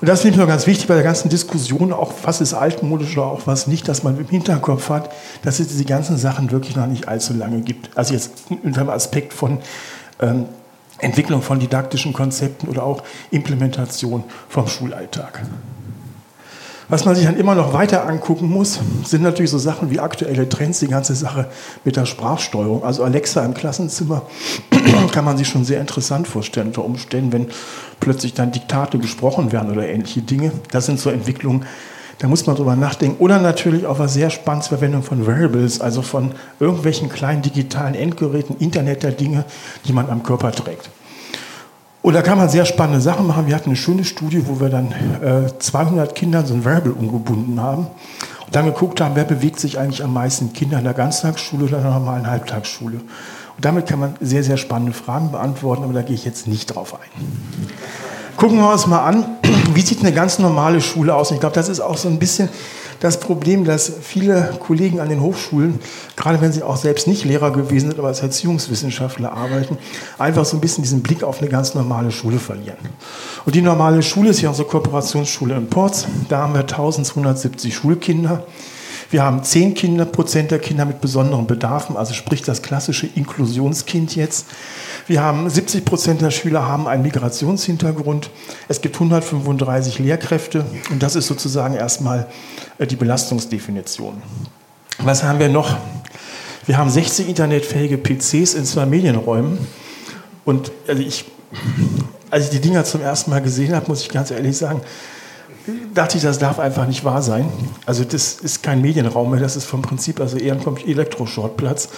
Und 0.00 0.08
das 0.08 0.20
finde 0.20 0.34
ich 0.34 0.40
noch 0.40 0.48
ganz 0.48 0.66
wichtig 0.66 0.86
bei 0.86 0.94
der 0.94 1.04
ganzen 1.04 1.28
Diskussion, 1.30 1.92
auch 1.92 2.12
was 2.22 2.40
ist 2.40 2.52
altmodisch 2.52 3.16
oder 3.16 3.26
auch 3.28 3.46
was 3.46 3.66
nicht, 3.66 3.88
dass 3.88 4.02
man 4.02 4.18
im 4.18 4.28
Hinterkopf 4.28 4.90
hat, 4.90 5.10
dass 5.42 5.58
es 5.58 5.68
diese 5.68 5.84
ganzen 5.84 6.18
Sachen 6.18 6.50
wirklich 6.50 6.76
noch 6.76 6.86
nicht 6.86 7.08
allzu 7.08 7.32
lange 7.32 7.60
gibt. 7.62 7.96
Also 7.96 8.12
jetzt 8.12 8.32
unter 8.62 8.82
dem 8.82 8.90
Aspekt 8.90 9.32
von 9.32 9.58
ähm, 10.20 10.46
Entwicklung 10.98 11.42
von 11.42 11.58
didaktischen 11.58 12.12
Konzepten 12.12 12.68
oder 12.68 12.82
auch 12.82 13.02
Implementation 13.30 14.24
vom 14.48 14.66
Schulalltag. 14.66 15.42
Was 16.88 17.04
man 17.04 17.16
sich 17.16 17.24
dann 17.24 17.36
immer 17.36 17.56
noch 17.56 17.72
weiter 17.72 18.06
angucken 18.06 18.48
muss, 18.48 18.78
sind 19.04 19.22
natürlich 19.22 19.50
so 19.50 19.58
Sachen 19.58 19.90
wie 19.90 19.98
aktuelle 19.98 20.48
Trends, 20.48 20.78
die 20.78 20.86
ganze 20.86 21.16
Sache 21.16 21.46
mit 21.84 21.96
der 21.96 22.06
Sprachsteuerung. 22.06 22.84
Also 22.84 23.02
Alexa 23.02 23.44
im 23.44 23.54
Klassenzimmer 23.54 24.22
kann 25.12 25.24
man 25.24 25.36
sich 25.36 25.48
schon 25.48 25.64
sehr 25.64 25.80
interessant 25.80 26.28
vorstellen, 26.28 26.68
unter 26.68 26.84
Umständen, 26.84 27.32
wenn 27.32 27.48
plötzlich 27.98 28.34
dann 28.34 28.52
Diktate 28.52 28.98
gesprochen 28.98 29.50
werden 29.50 29.72
oder 29.72 29.88
ähnliche 29.88 30.22
Dinge. 30.22 30.52
Das 30.70 30.86
sind 30.86 31.00
so 31.00 31.10
Entwicklungen, 31.10 31.66
da 32.18 32.28
muss 32.28 32.46
man 32.46 32.54
drüber 32.54 32.76
nachdenken. 32.76 33.16
Oder 33.18 33.40
natürlich 33.40 33.84
auch 33.84 33.98
was 33.98 34.14
sehr 34.14 34.30
Spannendes, 34.30 34.68
Verwendung 34.68 35.02
von 35.02 35.26
Wearables, 35.26 35.80
also 35.80 36.02
von 36.02 36.32
irgendwelchen 36.60 37.08
kleinen 37.08 37.42
digitalen 37.42 37.96
Endgeräten, 37.96 38.56
Internet 38.58 39.02
der 39.02 39.10
Dinge, 39.10 39.44
die 39.86 39.92
man 39.92 40.08
am 40.08 40.22
Körper 40.22 40.52
trägt. 40.52 40.88
Und 42.06 42.12
da 42.12 42.22
kann 42.22 42.38
man 42.38 42.48
sehr 42.48 42.64
spannende 42.66 43.00
Sachen 43.00 43.26
machen. 43.26 43.48
Wir 43.48 43.56
hatten 43.56 43.70
eine 43.70 43.74
schöne 43.74 44.04
Studie, 44.04 44.46
wo 44.46 44.60
wir 44.60 44.68
dann 44.68 44.92
äh, 45.20 45.58
200 45.58 46.14
Kindern 46.14 46.46
so 46.46 46.54
ein 46.54 46.64
Wearable 46.64 46.92
umgebunden 46.92 47.60
haben 47.60 47.88
und 48.46 48.54
dann 48.54 48.64
geguckt 48.64 49.00
haben, 49.00 49.16
wer 49.16 49.24
bewegt 49.24 49.58
sich 49.58 49.80
eigentlich 49.80 50.04
am 50.04 50.12
meisten, 50.12 50.52
Kinder 50.52 50.78
in 50.78 50.84
der 50.84 50.94
Ganztagsschule 50.94 51.64
oder 51.64 51.78
in 51.78 51.82
der 51.82 51.92
normalen 51.92 52.30
Halbtagsschule. 52.30 52.98
Und 52.98 53.64
damit 53.64 53.88
kann 53.88 53.98
man 53.98 54.14
sehr, 54.20 54.44
sehr 54.44 54.56
spannende 54.56 54.92
Fragen 54.92 55.32
beantworten, 55.32 55.82
aber 55.82 55.94
da 55.94 56.02
gehe 56.02 56.14
ich 56.14 56.24
jetzt 56.24 56.46
nicht 56.46 56.66
drauf 56.66 56.94
ein. 56.94 57.26
Gucken 58.36 58.58
wir 58.58 58.70
uns 58.70 58.86
mal 58.86 59.04
an, 59.04 59.24
wie 59.74 59.80
sieht 59.80 59.98
eine 59.98 60.12
ganz 60.12 60.38
normale 60.38 60.80
Schule 60.80 61.12
aus? 61.12 61.32
Ich 61.32 61.40
glaube, 61.40 61.56
das 61.56 61.68
ist 61.68 61.80
auch 61.80 61.96
so 61.96 62.06
ein 62.06 62.20
bisschen 62.20 62.48
das 63.00 63.20
Problem, 63.20 63.64
dass 63.64 63.92
viele 64.02 64.56
Kollegen 64.58 65.00
an 65.00 65.08
den 65.08 65.20
Hochschulen, 65.20 65.78
gerade 66.16 66.40
wenn 66.40 66.52
sie 66.52 66.62
auch 66.62 66.76
selbst 66.76 67.06
nicht 67.06 67.24
Lehrer 67.24 67.52
gewesen 67.52 67.90
sind, 67.90 67.98
aber 67.98 68.08
als 68.08 68.20
Erziehungswissenschaftler 68.20 69.32
arbeiten, 69.32 69.78
einfach 70.18 70.44
so 70.44 70.56
ein 70.56 70.60
bisschen 70.60 70.82
diesen 70.82 71.02
Blick 71.02 71.22
auf 71.22 71.40
eine 71.40 71.50
ganz 71.50 71.74
normale 71.74 72.10
Schule 72.10 72.38
verlieren. 72.38 72.78
Und 73.44 73.54
die 73.54 73.62
normale 73.62 74.02
Schule 74.02 74.30
ist 74.30 74.40
ja 74.40 74.48
unsere 74.48 74.68
Kooperationsschule 74.68 75.54
in 75.54 75.68
Porz. 75.68 76.06
Da 76.28 76.38
haben 76.38 76.54
wir 76.54 76.60
1270 76.60 77.74
Schulkinder. 77.74 78.44
Wir 79.10 79.22
haben 79.22 79.44
10 79.44 79.74
Kinder, 79.74 80.04
Prozent 80.04 80.50
der 80.50 80.58
Kinder 80.58 80.84
mit 80.84 81.00
besonderen 81.00 81.46
Bedarfen, 81.46 81.96
also 81.96 82.12
sprich 82.12 82.42
das 82.42 82.62
klassische 82.62 83.06
Inklusionskind 83.06 84.16
jetzt. 84.16 84.46
Wir 85.08 85.22
haben 85.22 85.48
70 85.48 85.84
Prozent 85.84 86.20
der 86.20 86.32
Schüler 86.32 86.66
haben 86.66 86.88
einen 86.88 87.02
Migrationshintergrund. 87.02 88.28
Es 88.66 88.80
gibt 88.80 88.96
135 88.96 90.00
Lehrkräfte 90.00 90.64
und 90.90 91.00
das 91.00 91.14
ist 91.14 91.28
sozusagen 91.28 91.74
erstmal 91.74 92.26
äh, 92.78 92.88
die 92.88 92.96
Belastungsdefinition. 92.96 94.20
Was 94.98 95.22
haben 95.22 95.38
wir 95.38 95.48
noch? 95.48 95.76
Wir 96.66 96.76
haben 96.76 96.90
60 96.90 97.28
internetfähige 97.28 97.98
PCs 97.98 98.54
in 98.54 98.64
zwei 98.64 98.84
Medienräumen 98.84 99.58
und 100.44 100.72
also 100.88 101.00
ich, 101.00 101.24
als 102.30 102.46
ich 102.46 102.50
die 102.50 102.60
Dinger 102.60 102.82
zum 102.82 103.00
ersten 103.00 103.30
Mal 103.30 103.42
gesehen 103.42 103.76
habe, 103.76 103.86
muss 103.86 104.02
ich 104.02 104.08
ganz 104.08 104.32
ehrlich 104.32 104.56
sagen, 104.56 104.80
dachte 105.94 106.16
ich, 106.16 106.24
das 106.24 106.40
darf 106.40 106.58
einfach 106.58 106.88
nicht 106.88 107.04
wahr 107.04 107.22
sein. 107.22 107.48
Also 107.84 108.02
das 108.02 108.34
ist 108.34 108.64
kein 108.64 108.80
Medienraum 108.80 109.30
mehr, 109.30 109.38
das 109.38 109.54
ist 109.54 109.66
vom 109.66 109.82
Prinzip 109.82 110.18
also 110.18 110.36
eher 110.36 110.54
ein 110.54 110.76
Elektroschortplatz. 110.84 111.90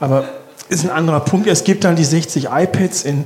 Aber 0.00 0.43
ist 0.68 0.84
ein 0.84 0.90
anderer 0.90 1.20
Punkt. 1.20 1.46
Es 1.46 1.64
gibt 1.64 1.84
dann 1.84 1.96
die 1.96 2.04
60 2.04 2.48
iPads 2.50 3.04
in 3.04 3.24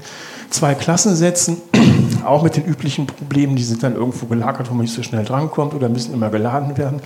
zwei 0.50 0.74
Klassensätzen, 0.74 1.58
auch 2.24 2.42
mit 2.42 2.56
den 2.56 2.64
üblichen 2.64 3.06
Problemen, 3.06 3.56
die 3.56 3.62
sind 3.62 3.82
dann 3.82 3.94
irgendwo 3.94 4.26
gelagert, 4.26 4.70
wo 4.70 4.74
man 4.74 4.82
nicht 4.82 4.94
so 4.94 5.02
schnell 5.02 5.24
drankommt 5.24 5.74
oder 5.74 5.88
müssen 5.88 6.14
immer 6.14 6.30
geladen 6.30 6.76
werden 6.76 7.00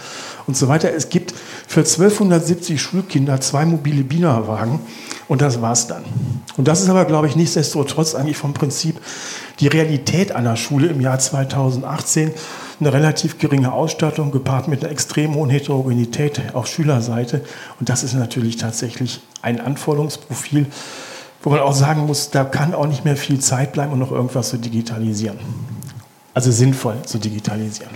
und 0.47 0.57
so 0.57 0.69
weiter. 0.69 0.93
Es 0.95 1.09
gibt 1.09 1.35
für 1.67 1.81
1270 1.81 2.81
Schulkinder 2.81 3.41
zwei 3.41 3.65
mobile 3.65 4.05
Bienenwagen 4.05 4.81
und 5.29 5.43
das 5.43 5.61
war's 5.61 5.87
dann. 5.87 6.05
Und 6.57 6.69
das 6.69 6.83
ist 6.83 6.89
aber, 6.89 7.05
glaube 7.05 7.27
ich, 7.27 7.37
nichtsdestotrotz 7.37 8.15
eigentlich 8.15 8.37
vom 8.37 8.55
Prinzip 8.55 9.01
die 9.61 9.69
Realität 9.69 10.33
einer 10.33 10.57
Schule 10.57 10.89
im 10.89 11.01
Jahr 11.01 11.19
2018 11.19 12.33
eine 12.83 12.93
relativ 12.93 13.39
geringe 13.39 13.73
Ausstattung 13.73 14.31
gepaart 14.31 14.69
mit 14.69 14.83
einer 14.83 14.93
extrem 14.93 15.35
hohen 15.35 15.51
Heterogenität 15.51 16.41
auf 16.55 16.67
Schülerseite. 16.67 17.43
Und 17.79 17.89
das 17.89 18.03
ist 18.03 18.15
natürlich 18.15 18.57
tatsächlich 18.57 19.21
ein 19.41 19.61
Anforderungsprofil, 19.61 20.67
wo 21.43 21.51
man 21.51 21.61
auch 21.61 21.75
sagen 21.75 22.07
muss, 22.07 22.31
da 22.31 22.45
kann 22.45 22.75
auch 22.75 22.87
nicht 22.87 23.05
mehr 23.05 23.17
viel 23.17 23.41
Zeit 23.41 23.73
bleiben, 23.73 23.93
um 23.93 23.99
noch 23.99 24.13
irgendwas 24.13 24.51
zu 24.51 24.59
digitalisieren. 24.59 25.39
Also 26.35 26.51
sinnvoll 26.51 26.97
zu 27.05 27.19
digitalisieren. 27.19 27.93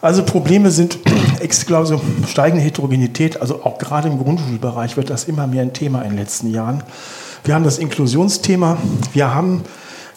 Also 0.00 0.22
Probleme 0.24 0.70
sind, 0.70 0.98
ich 1.40 1.66
glaube, 1.66 2.00
steigende 2.26 2.64
Heterogenität, 2.64 3.40
also 3.40 3.64
auch 3.64 3.78
gerade 3.78 4.08
im 4.08 4.18
Grundschulbereich 4.18 4.96
wird 4.96 5.10
das 5.10 5.24
immer 5.24 5.46
mehr 5.46 5.62
ein 5.62 5.72
Thema 5.72 6.02
in 6.02 6.10
den 6.10 6.18
letzten 6.18 6.50
Jahren. 6.52 6.82
Wir 7.44 7.54
haben 7.54 7.64
das 7.64 7.78
Inklusionsthema, 7.78 8.76
wir 9.12 9.34
haben 9.34 9.62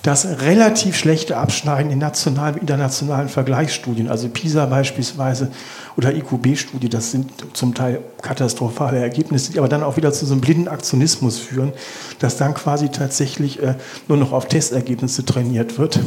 das 0.03 0.25
relativ 0.41 0.97
schlechte 0.97 1.37
Abschneiden 1.37 1.91
in 1.91 1.99
nationalen, 1.99 2.57
internationalen 2.57 3.29
Vergleichsstudien, 3.29 4.09
also 4.09 4.29
PISA 4.29 4.65
beispielsweise 4.65 5.51
oder 5.95 6.13
IQB-Studie, 6.13 6.89
das 6.89 7.11
sind 7.11 7.31
zum 7.53 7.75
Teil 7.75 7.99
katastrophale 8.21 8.99
Ergebnisse, 8.99 9.51
die 9.51 9.59
aber 9.59 9.67
dann 9.67 9.83
auch 9.83 9.97
wieder 9.97 10.11
zu 10.11 10.25
so 10.25 10.33
einem 10.33 10.41
blinden 10.41 10.67
Aktionismus 10.67 11.37
führen, 11.37 11.73
dass 12.19 12.37
dann 12.37 12.53
quasi 12.53 12.89
tatsächlich 12.89 13.61
äh, 13.61 13.75
nur 14.07 14.17
noch 14.17 14.31
auf 14.31 14.47
Testergebnisse 14.47 15.25
trainiert 15.25 15.77
wird. 15.77 15.99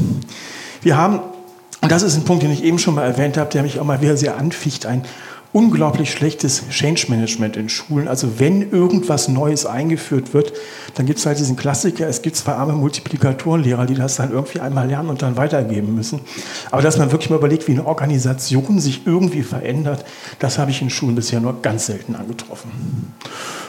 Wir 0.83 0.97
haben, 0.97 1.21
und 1.85 1.93
das 1.93 2.03
ist 2.03 2.17
ein 2.17 2.25
Punkt, 2.25 2.43
den 2.43 2.50
ich 2.50 2.64
eben 2.64 2.79
schon 2.79 2.95
mal 2.95 3.05
erwähnt 3.05 3.37
habe, 3.37 3.50
der 3.50 3.62
mich 3.62 3.79
auch 3.79 3.85
mal 3.85 4.00
wieder 4.00 4.17
sehr 4.17 4.38
anficht, 4.38 4.87
ein 4.87 5.05
unglaublich 5.53 6.11
schlechtes 6.11 6.67
Change 6.71 7.07
Management 7.11 7.59
in 7.59 7.69
Schulen. 7.69 8.09
Also 8.09 8.41
wenn 8.41 8.73
irgendwas 8.73 9.29
Neues 9.29 9.67
eingeführt 9.67 10.33
wird, 10.33 10.55
dann 10.95 11.05
gibt 11.05 11.19
es 11.19 11.26
halt 11.26 11.38
diesen 11.38 11.57
Klassiker, 11.57 12.09
es 12.09 12.23
gibt 12.23 12.37
zwei 12.37 12.55
arme 12.55 12.73
Multiplikatorenlehrer, 12.73 13.85
die 13.85 13.95
das 13.95 14.17
dann 14.17 14.33
irgendwie 14.33 14.61
einmal 14.61 14.88
lernen 14.88 15.11
und 15.11 15.21
dann 15.21 15.37
weitergeben 15.37 15.95
müssen. 15.95 16.21
Aber 16.71 16.81
dass 16.81 16.97
man 16.97 17.12
wirklich 17.12 17.29
mal 17.29 17.37
überlegt, 17.37 17.69
wie 17.69 17.73
eine 17.73 17.87
Organisation 17.87 18.81
sich 18.81 19.07
irgendwie 19.07 19.43
verändert, 19.43 20.07
das 20.38 20.59
habe 20.59 20.71
ich 20.71 20.81
in 20.81 20.88
Schulen 20.88 21.14
bisher 21.14 21.41
nur 21.41 21.61
ganz 21.61 21.85
selten 21.85 22.17
angetroffen. 22.17 23.12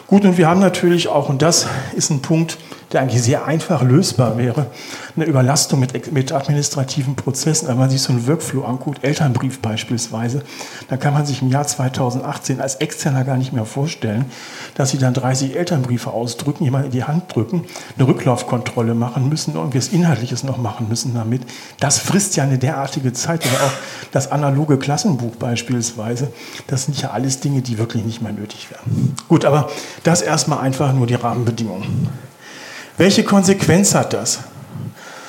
Gut, 0.08 0.24
und 0.24 0.38
wir 0.38 0.48
haben 0.48 0.62
natürlich 0.62 1.10
auch, 1.10 1.28
und 1.28 1.42
das 1.42 1.68
ist 1.98 2.12
ein 2.12 2.22
Punkt, 2.22 2.58
der 2.96 3.02
eigentlich 3.02 3.22
sehr 3.22 3.46
einfach 3.46 3.84
lösbar 3.84 4.38
wäre, 4.38 4.68
eine 5.16 5.26
Überlastung 5.26 5.80
mit, 5.80 6.12
mit 6.12 6.32
administrativen 6.32 7.16
Prozessen. 7.16 7.68
Wenn 7.68 7.78
man 7.78 7.90
sich 7.90 8.02
so 8.02 8.14
einen 8.14 8.26
Workflow 8.26 8.64
anguckt, 8.64 9.04
Elternbrief 9.04 9.60
beispielsweise, 9.60 10.42
dann 10.88 11.00
kann 11.00 11.14
man 11.14 11.26
sich 11.26 11.42
im 11.42 11.50
Jahr 11.50 11.68
2018 11.68 12.62
als 12.62 12.76
Externer 12.76 13.24
gar 13.24 13.38
nicht 13.38 13.54
mehr 13.54 13.66
vorstellen, 13.66 14.26
dass 14.76 14.92
sie 14.92 14.98
dann 14.98 15.14
30 15.14 15.56
Elternbriefe 15.56 16.10
ausdrücken, 16.10 16.64
jemand 16.64 16.86
in 16.86 16.92
die 16.92 17.04
Hand 17.04 17.36
drücken, 17.36 17.66
eine 17.98 18.08
Rücklaufkontrolle 18.08 18.96
machen 18.96 19.30
müssen, 19.30 19.56
irgendwas 19.56 19.90
Inhaltliches 19.90 20.44
noch 20.44 20.58
machen 20.58 20.88
müssen 20.88 21.14
damit. 21.14 21.42
Das 21.80 21.98
frisst 22.00 22.36
ja 22.38 22.44
eine 22.44 22.58
derartige 22.58 23.14
Zeit. 23.14 23.46
Oder 23.46 23.66
auch 23.66 23.74
das 24.12 24.32
analoge 24.32 24.78
Klassenbuch 24.78 25.36
beispielsweise. 25.36 26.32
Das 26.68 26.86
sind 26.86 27.02
ja 27.02 27.12
alles 27.12 27.42
Dinge, 27.42 27.62
die 27.62 27.78
wirklich 27.78 28.06
nicht 28.06 28.22
mehr 28.22 28.32
nötig 28.32 28.72
wären. 28.72 29.16
Gut, 29.28 29.44
aber 29.44 29.70
das 30.04 30.22
erstmal 30.22 30.60
einfach 30.60 30.94
nur 30.94 31.08
die 31.08 31.16
Rahmenbedingungen. 31.16 32.08
Welche 32.98 33.24
Konsequenz 33.24 33.94
hat 33.94 34.14
das? 34.14 34.40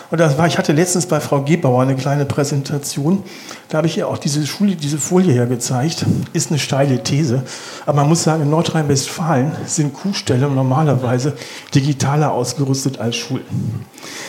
Und 0.08 0.20
das 0.20 0.38
war, 0.38 0.46
ich 0.46 0.56
hatte 0.56 0.72
letztens 0.72 1.06
bei 1.06 1.18
Frau 1.18 1.42
Gebauer 1.42 1.82
eine 1.82 1.96
kleine 1.96 2.26
Präsentation. 2.26 3.24
Da 3.68 3.78
habe 3.78 3.88
ich 3.88 3.98
ihr 3.98 4.06
auch 4.06 4.18
diese, 4.18 4.46
Schule, 4.46 4.76
diese 4.76 4.98
Folie 4.98 5.32
hier 5.32 5.46
gezeigt. 5.46 6.06
Ist 6.32 6.50
eine 6.50 6.60
steile 6.60 7.02
These. 7.02 7.42
Aber 7.86 7.96
man 7.96 8.08
muss 8.08 8.22
sagen, 8.22 8.44
in 8.44 8.50
Nordrhein-Westfalen 8.50 9.50
sind 9.66 9.94
Kuhställe 9.94 10.48
normalerweise 10.48 11.36
digitaler 11.74 12.30
ausgerüstet 12.30 13.00
als 13.00 13.16
Schulen. 13.16 13.44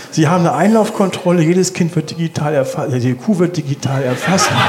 Sie 0.09 0.27
haben 0.27 0.47
eine 0.47 0.53
Einlaufkontrolle, 0.53 1.43
jedes 1.43 1.73
Kind 1.73 1.95
wird 1.95 2.09
digital 2.09 2.55
erfasst, 2.55 2.95
die 2.95 3.13
Kuh 3.13 3.37
wird 3.37 3.55
digital 3.55 4.03
erfasst. 4.03 4.49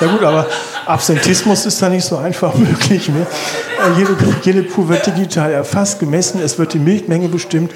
Ja 0.00 0.08
gut, 0.08 0.24
aber 0.24 0.46
Absentismus 0.86 1.66
ist 1.66 1.80
da 1.80 1.88
nicht 1.88 2.04
so 2.04 2.16
einfach 2.16 2.54
möglich. 2.54 3.08
Ne? 3.08 3.26
Jede, 3.96 4.16
jede 4.42 4.64
Kuh 4.64 4.88
wird 4.88 5.06
digital 5.06 5.52
erfasst, 5.52 5.98
gemessen, 5.98 6.40
es 6.40 6.58
wird 6.58 6.72
die 6.74 6.78
Milchmenge 6.78 7.28
bestimmt, 7.28 7.72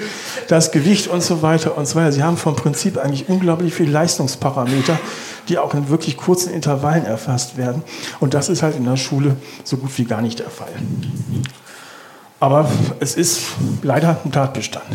das 0.47 0.71
Gewicht 0.71 1.07
und 1.07 1.21
so 1.21 1.41
weiter 1.41 1.77
und 1.77 1.87
so 1.87 1.95
weiter. 1.95 2.11
Sie 2.11 2.23
haben 2.23 2.37
vom 2.37 2.55
Prinzip 2.55 2.97
eigentlich 2.97 3.29
unglaublich 3.29 3.73
viele 3.73 3.91
Leistungsparameter, 3.91 4.99
die 5.47 5.57
auch 5.57 5.73
in 5.73 5.89
wirklich 5.89 6.17
kurzen 6.17 6.53
Intervallen 6.53 7.05
erfasst 7.05 7.57
werden. 7.57 7.83
Und 8.19 8.33
das 8.33 8.49
ist 8.49 8.63
halt 8.63 8.75
in 8.75 8.85
der 8.85 8.97
Schule 8.97 9.35
so 9.63 9.77
gut 9.77 9.97
wie 9.97 10.05
gar 10.05 10.21
nicht 10.21 10.39
der 10.39 10.49
Fall. 10.49 10.71
Aber 12.39 12.71
es 12.99 13.15
ist 13.15 13.41
leider 13.81 14.17
ein 14.23 14.31
Tatbestand. 14.31 14.85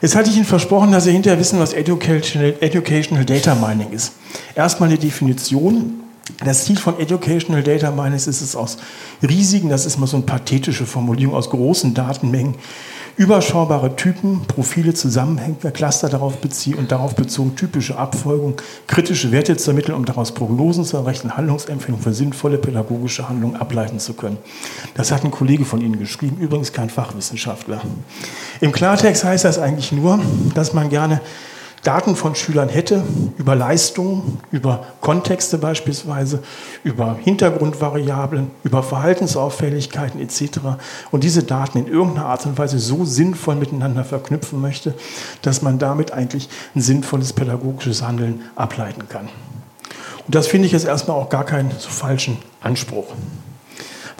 Jetzt 0.00 0.16
hatte 0.16 0.30
ich 0.30 0.36
Ihnen 0.36 0.46
versprochen, 0.46 0.92
dass 0.92 1.04
Sie 1.04 1.12
hinterher 1.12 1.38
wissen, 1.38 1.58
was 1.58 1.74
Educational, 1.74 2.54
Educational 2.60 3.24
Data 3.24 3.54
Mining 3.54 3.90
ist. 3.90 4.12
Erstmal 4.54 4.88
eine 4.88 4.98
Definition. 4.98 6.00
Das 6.44 6.64
Ziel 6.64 6.78
von 6.78 6.98
Educational 6.98 7.62
Data 7.62 7.90
Mining 7.90 8.14
ist 8.14 8.26
es 8.26 8.56
aus 8.56 8.78
riesigen, 9.22 9.68
das 9.68 9.84
ist 9.84 9.98
mal 9.98 10.06
so 10.06 10.16
eine 10.16 10.26
pathetische 10.26 10.86
Formulierung, 10.86 11.34
aus 11.34 11.50
großen 11.50 11.92
Datenmengen 11.94 12.54
überschaubare 13.20 13.96
Typen, 13.96 14.46
Profile, 14.46 14.94
Zusammenhänge, 14.94 15.56
Cluster 15.72 16.08
darauf 16.08 16.38
beziehen 16.38 16.76
und 16.76 16.90
darauf 16.90 17.14
bezogen 17.14 17.54
typische 17.54 17.98
Abfolgen, 17.98 18.54
kritische 18.86 19.30
Werte 19.30 19.58
zu 19.58 19.72
ermitteln, 19.72 19.94
um 19.94 20.06
daraus 20.06 20.32
Prognosen 20.32 20.86
zu 20.86 20.96
errechnen, 20.96 21.36
Handlungsempfehlungen 21.36 22.02
für 22.02 22.14
sinnvolle 22.14 22.56
pädagogische 22.56 23.28
Handlungen 23.28 23.56
ableiten 23.56 23.98
zu 23.98 24.14
können. 24.14 24.38
Das 24.94 25.12
hat 25.12 25.22
ein 25.22 25.30
Kollege 25.30 25.66
von 25.66 25.82
Ihnen 25.82 25.98
geschrieben, 25.98 26.38
übrigens 26.40 26.72
kein 26.72 26.88
Fachwissenschaftler. 26.88 27.82
Im 28.62 28.72
Klartext 28.72 29.22
heißt 29.22 29.44
das 29.44 29.58
eigentlich 29.58 29.92
nur, 29.92 30.18
dass 30.54 30.72
man 30.72 30.88
gerne 30.88 31.20
Daten 31.82 32.14
von 32.14 32.34
Schülern 32.34 32.68
hätte, 32.68 33.02
über 33.38 33.54
Leistungen, 33.54 34.38
über 34.50 34.86
Kontexte 35.00 35.56
beispielsweise, 35.56 36.42
über 36.84 37.16
Hintergrundvariablen, 37.22 38.50
über 38.64 38.82
Verhaltensauffälligkeiten 38.82 40.20
etc. 40.20 40.60
und 41.10 41.24
diese 41.24 41.42
Daten 41.42 41.78
in 41.78 41.86
irgendeiner 41.86 42.26
Art 42.26 42.44
und 42.44 42.58
Weise 42.58 42.78
so 42.78 43.06
sinnvoll 43.06 43.54
miteinander 43.54 44.04
verknüpfen 44.04 44.60
möchte, 44.60 44.94
dass 45.40 45.62
man 45.62 45.78
damit 45.78 46.12
eigentlich 46.12 46.50
ein 46.74 46.82
sinnvolles 46.82 47.32
pädagogisches 47.32 48.02
Handeln 48.02 48.42
ableiten 48.56 49.08
kann. 49.08 49.30
Und 50.26 50.34
das 50.34 50.46
finde 50.46 50.66
ich 50.66 50.72
jetzt 50.72 50.86
erstmal 50.86 51.16
auch 51.16 51.30
gar 51.30 51.44
keinen 51.44 51.70
so 51.78 51.88
falschen 51.88 52.36
Anspruch. 52.60 53.06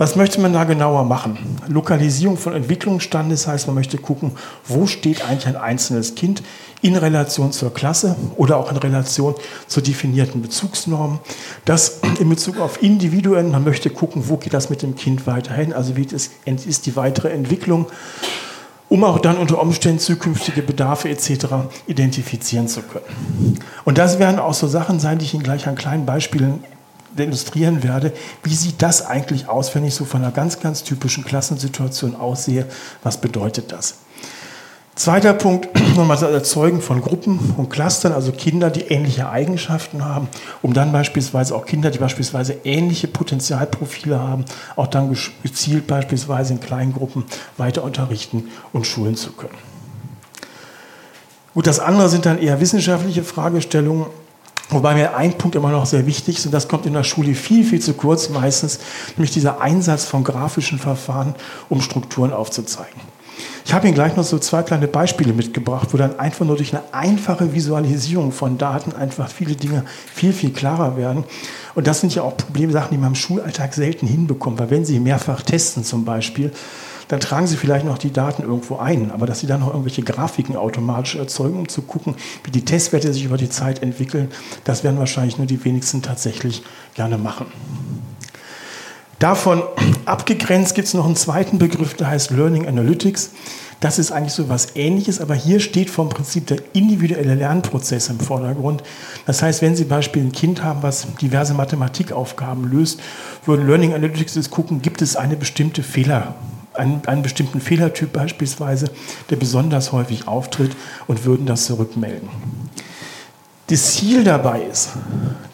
Was 0.01 0.17
möchte 0.17 0.41
man 0.41 0.55
da 0.55 0.65
genauer 0.65 1.05
machen? 1.05 1.37
Lokalisierung 1.69 2.39
von 2.39 2.55
Entwicklungsstandes 2.55 3.47
heißt, 3.47 3.67
man 3.67 3.75
möchte 3.75 3.99
gucken, 3.99 4.33
wo 4.67 4.87
steht 4.87 5.23
eigentlich 5.29 5.47
ein 5.47 5.57
einzelnes 5.57 6.15
Kind 6.15 6.43
in 6.81 6.97
Relation 6.97 7.53
zur 7.53 7.75
Klasse 7.75 8.17
oder 8.39 8.57
auch 8.57 8.71
in 8.71 8.79
Relation 8.79 9.35
zu 9.67 9.83
definierten 9.83 10.41
Bezugsnormen. 10.41 11.19
Das 11.67 12.01
in 12.19 12.31
Bezug 12.31 12.61
auf 12.61 12.83
Individuen, 12.83 13.51
man 13.51 13.63
möchte 13.63 13.91
gucken, 13.91 14.23
wo 14.31 14.39
geht 14.39 14.55
das 14.55 14.71
mit 14.71 14.81
dem 14.81 14.97
Kind 14.97 15.27
weiterhin, 15.27 15.75
also 15.75 15.99
wie 15.99 16.07
ist 16.07 16.87
die 16.87 16.97
weitere 16.97 17.29
Entwicklung, 17.29 17.85
um 18.89 19.05
auch 19.05 19.19
dann 19.19 19.37
unter 19.37 19.61
Umständen 19.61 19.99
zukünftige 19.99 20.63
Bedarfe 20.63 21.11
etc. 21.11 21.45
identifizieren 21.87 22.69
zu 22.69 22.81
können. 22.81 23.59
Und 23.85 23.99
das 23.99 24.19
werden 24.19 24.39
auch 24.39 24.55
so 24.55 24.67
Sachen 24.67 24.99
sein, 24.99 25.19
die 25.19 25.27
ich 25.27 25.35
Ihnen 25.35 25.43
gleich 25.43 25.69
an 25.69 25.75
kleinen 25.75 26.07
Beispielen 26.07 26.65
illustrieren 27.17 27.83
werde, 27.83 28.13
wie 28.43 28.55
sieht 28.55 28.83
das 28.83 29.05
eigentlich 29.07 29.49
aus, 29.49 29.75
wenn 29.75 29.85
ich 29.85 29.95
so 29.95 30.05
von 30.05 30.23
einer 30.23 30.33
ganz, 30.33 30.61
ganz 30.61 30.85
typischen 30.85 31.25
Klassensituation 31.25 32.17
aussehe, 32.17 32.67
was 33.03 33.21
bedeutet 33.21 33.73
das? 33.73 33.97
Zweiter 35.01 35.33
Punkt, 35.33 35.69
nochmal 35.97 36.19
das 36.19 36.31
Erzeugen 36.31 36.83
von 36.83 37.01
Gruppen 37.01 37.55
und 37.57 37.71
Clustern, 37.71 38.13
also 38.13 38.33
Kinder, 38.33 38.69
die 38.69 38.83
ähnliche 38.83 39.31
Eigenschaften 39.31 40.05
haben, 40.05 40.29
um 40.61 40.75
dann 40.75 40.93
beispielsweise 40.93 41.55
auch 41.55 41.65
Kinder, 41.65 41.91
die 41.91 41.99
beispielsweise 41.99 42.57
ähnliche 42.65 43.09
Potenzialprofile 43.09 44.21
haben, 44.21 44.45
auch 44.77 44.89
dann 44.89 45.17
gezielt 45.43 45.87
beispielsweise 45.87 46.53
in 46.53 46.61
kleinen 46.61 46.93
Gruppen 46.93 47.25
weiter 47.57 47.83
unterrichten 47.83 48.49
und 48.75 48.87
schulen 48.87 49.17
zu 49.17 49.33
können. 49.33 49.57
Gut, 51.55 51.67
das 51.67 51.81
andere 51.81 52.09
sind 52.09 52.27
dann 52.27 52.39
eher 52.39 52.61
wissenschaftliche 52.61 53.25
Fragestellungen, 53.25 54.07
wobei 54.71 54.95
mir 54.95 55.17
ein 55.17 55.37
Punkt 55.37 55.57
immer 55.57 55.71
noch 55.71 55.87
sehr 55.87 56.07
wichtig 56.07 56.39
ist, 56.39 56.47
und 56.47 56.53
das 56.53 56.69
kommt 56.69 56.87
in 56.87 56.93
der 56.93 57.05
Schule 57.05 57.35
viel, 57.35 57.65
viel 57.65 57.81
zu 57.81 57.95
kurz 57.95 58.29
meistens, 58.29 58.79
nämlich 59.17 59.33
dieser 59.33 59.61
Einsatz 59.61 60.05
von 60.05 60.25
grafischen 60.25 60.79
Verfahren, 60.79 61.35
um 61.69 61.81
Strukturen 61.81 62.33
aufzuzeigen. 62.33 63.01
Ich 63.65 63.75
habe 63.75 63.87
Ihnen 63.87 63.95
gleich 63.95 64.17
noch 64.17 64.25
so 64.25 64.39
zwei 64.39 64.63
kleine 64.63 64.89
Beispiele 64.89 65.33
mitgebracht, 65.33 65.89
wo 65.93 65.97
dann 65.97 66.19
einfach 66.19 66.45
nur 66.45 66.57
durch 66.57 66.75
eine 66.75 66.83
einfache 66.93 67.55
Visualisierung 67.55 68.33
von 68.33 68.59
Daten 68.59 68.93
einfach 68.93 69.29
viele 69.29 69.55
Dinge 69.55 69.85
viel, 70.13 70.33
viel 70.33 70.51
klarer 70.51 70.97
werden. 70.97 71.25
Und 71.75 71.87
das 71.87 72.01
sind 72.01 72.15
ja 72.15 72.23
auch 72.23 72.37
Problemsachen, 72.37 72.91
die 72.91 72.99
man 72.99 73.11
im 73.11 73.15
Schulalltag 73.15 73.75
selten 73.75 74.07
hinbekommt, 74.07 74.59
weil 74.59 74.71
wenn 74.71 74.85
Sie 74.85 74.99
mehrfach 74.99 75.43
testen 75.43 75.85
zum 75.85 76.05
Beispiel, 76.05 76.53
dann 77.11 77.19
tragen 77.19 77.49
Sie 77.49 77.57
vielleicht 77.57 77.85
noch 77.85 77.99
die 77.99 78.13
Daten 78.13 78.43
irgendwo 78.43 78.77
ein, 78.77 79.11
aber 79.11 79.27
dass 79.27 79.41
Sie 79.41 79.49
dann 79.49 79.61
noch 79.61 79.71
irgendwelche 79.71 80.03
Grafiken 80.03 80.57
automatisch 80.57 81.17
erzeugen, 81.17 81.59
um 81.59 81.69
zu 81.69 81.83
gucken, 81.83 82.15
wie 82.45 82.53
die 82.53 82.65
Testwerte 82.65 83.13
sich 83.13 83.25
über 83.25 83.37
die 83.37 83.49
Zeit 83.49 83.83
entwickeln, 83.83 84.29
das 84.63 84.85
werden 84.85 85.01
wahrscheinlich 85.01 85.37
nur 85.37 85.49
die 85.49 85.65
wenigsten 85.65 86.03
tatsächlich 86.03 86.63
gerne 86.95 87.19
machen. 87.19 87.47
Davon 89.19 89.65
abgegrenzt 90.05 90.77
gibt 90.77 90.87
es 90.87 90.95
noch 90.95 91.05
einen 91.05 91.17
zweiten 91.17 91.59
Begriff, 91.59 91.95
der 91.95 92.07
heißt 92.07 92.31
Learning 92.31 92.69
Analytics. 92.69 93.33
Das 93.81 93.99
ist 93.99 94.13
eigentlich 94.13 94.35
so 94.35 94.45
etwas 94.45 94.77
Ähnliches, 94.77 95.21
aber 95.21 95.35
hier 95.35 95.59
steht 95.59 95.91
vom 95.91 96.11
Prinzip 96.11 96.47
der 96.47 96.59
individuelle 96.75 97.35
Lernprozess 97.35 98.09
im 98.09 98.21
Vordergrund. 98.21 98.85
Das 99.27 99.43
heißt, 99.43 99.63
wenn 99.63 99.75
Sie 99.75 99.85
beispielsweise 99.85 100.29
ein 100.29 100.39
Kind 100.39 100.63
haben, 100.63 100.85
was 100.85 101.09
diverse 101.21 101.55
Mathematikaufgaben 101.55 102.71
löst, 102.71 103.01
würden 103.47 103.67
Learning 103.67 103.95
Analytics 103.95 104.49
gucken, 104.49 104.81
gibt 104.81 105.03
es 105.03 105.17
eine 105.17 105.37
bestimmte 105.37 105.83
Fehler, 105.83 106.37
einen, 106.81 107.03
einen 107.07 107.23
bestimmten 107.23 107.61
Fehlertyp 107.61 108.13
beispielsweise, 108.13 108.91
der 109.29 109.37
besonders 109.37 109.93
häufig 109.93 110.27
auftritt 110.27 110.75
und 111.07 111.25
würden 111.25 111.47
das 111.47 111.67
zurückmelden. 111.67 112.29
Das 113.71 113.93
Ziel 113.93 114.25
dabei 114.25 114.63
ist, 114.63 114.89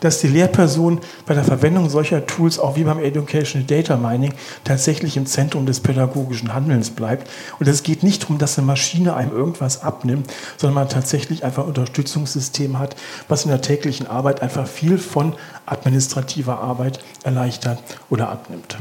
dass 0.01 0.21
die 0.21 0.29
Lehrperson 0.29 1.01
bei 1.27 1.35
der 1.35 1.45
Verwendung 1.45 1.91
solcher 1.91 2.25
Tools, 2.25 2.59
auch 2.59 2.75
wie 2.75 2.85
beim 2.85 2.99
Educational 2.99 3.67
Data 3.67 3.99
Mining, 3.99 4.33
tatsächlich 4.65 5.19
im 5.19 5.27
Zentrum 5.27 5.67
des 5.67 5.81
pädagogischen 5.81 6.55
Handelns 6.55 6.89
bleibt. 6.89 7.29
Und 7.59 7.69
es 7.69 7.83
geht 7.83 8.03
nicht 8.03 8.23
darum, 8.23 8.39
dass 8.39 8.57
eine 8.57 8.67
Maschine 8.67 9.15
einem 9.17 9.33
irgendwas 9.33 9.83
abnimmt, 9.83 10.33
sondern 10.57 10.77
man 10.77 10.89
tatsächlich 10.89 11.45
einfach 11.45 11.65
ein 11.65 11.69
Unterstützungssystem 11.69 12.79
hat, 12.79 12.97
was 13.29 13.45
in 13.45 13.51
der 13.51 13.61
täglichen 13.61 14.07
Arbeit 14.07 14.41
einfach 14.41 14.67
viel 14.67 14.97
von 14.97 15.35
administrativer 15.67 16.59
Arbeit 16.59 17.01
erleichtert 17.23 17.81
oder 18.09 18.31
abnimmt. 18.31 18.79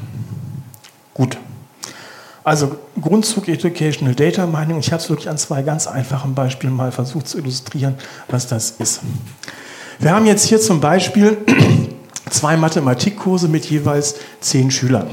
Gut. 1.14 1.38
Also 2.46 2.76
Grundzug 3.02 3.48
Educational 3.48 4.14
Data 4.14 4.46
Mining. 4.46 4.78
Ich 4.78 4.92
habe 4.92 5.02
es 5.02 5.10
wirklich 5.10 5.28
an 5.30 5.38
zwei 5.40 5.64
ganz 5.64 5.88
einfachen 5.88 6.36
Beispielen 6.36 6.76
mal 6.76 6.92
versucht 6.92 7.28
zu 7.28 7.40
illustrieren, 7.40 7.96
was 8.30 8.46
das 8.46 8.70
ist. 8.78 9.02
Wir 9.98 10.12
haben 10.12 10.28
jetzt 10.28 10.46
hier 10.46 10.62
zum 10.62 10.80
Beispiel 10.80 11.40
zwei 12.30 12.56
Mathematikkurse 12.56 13.48
mit 13.48 13.66
jeweils 13.66 14.18
zehn 14.42 14.70
Schülern. 14.70 15.08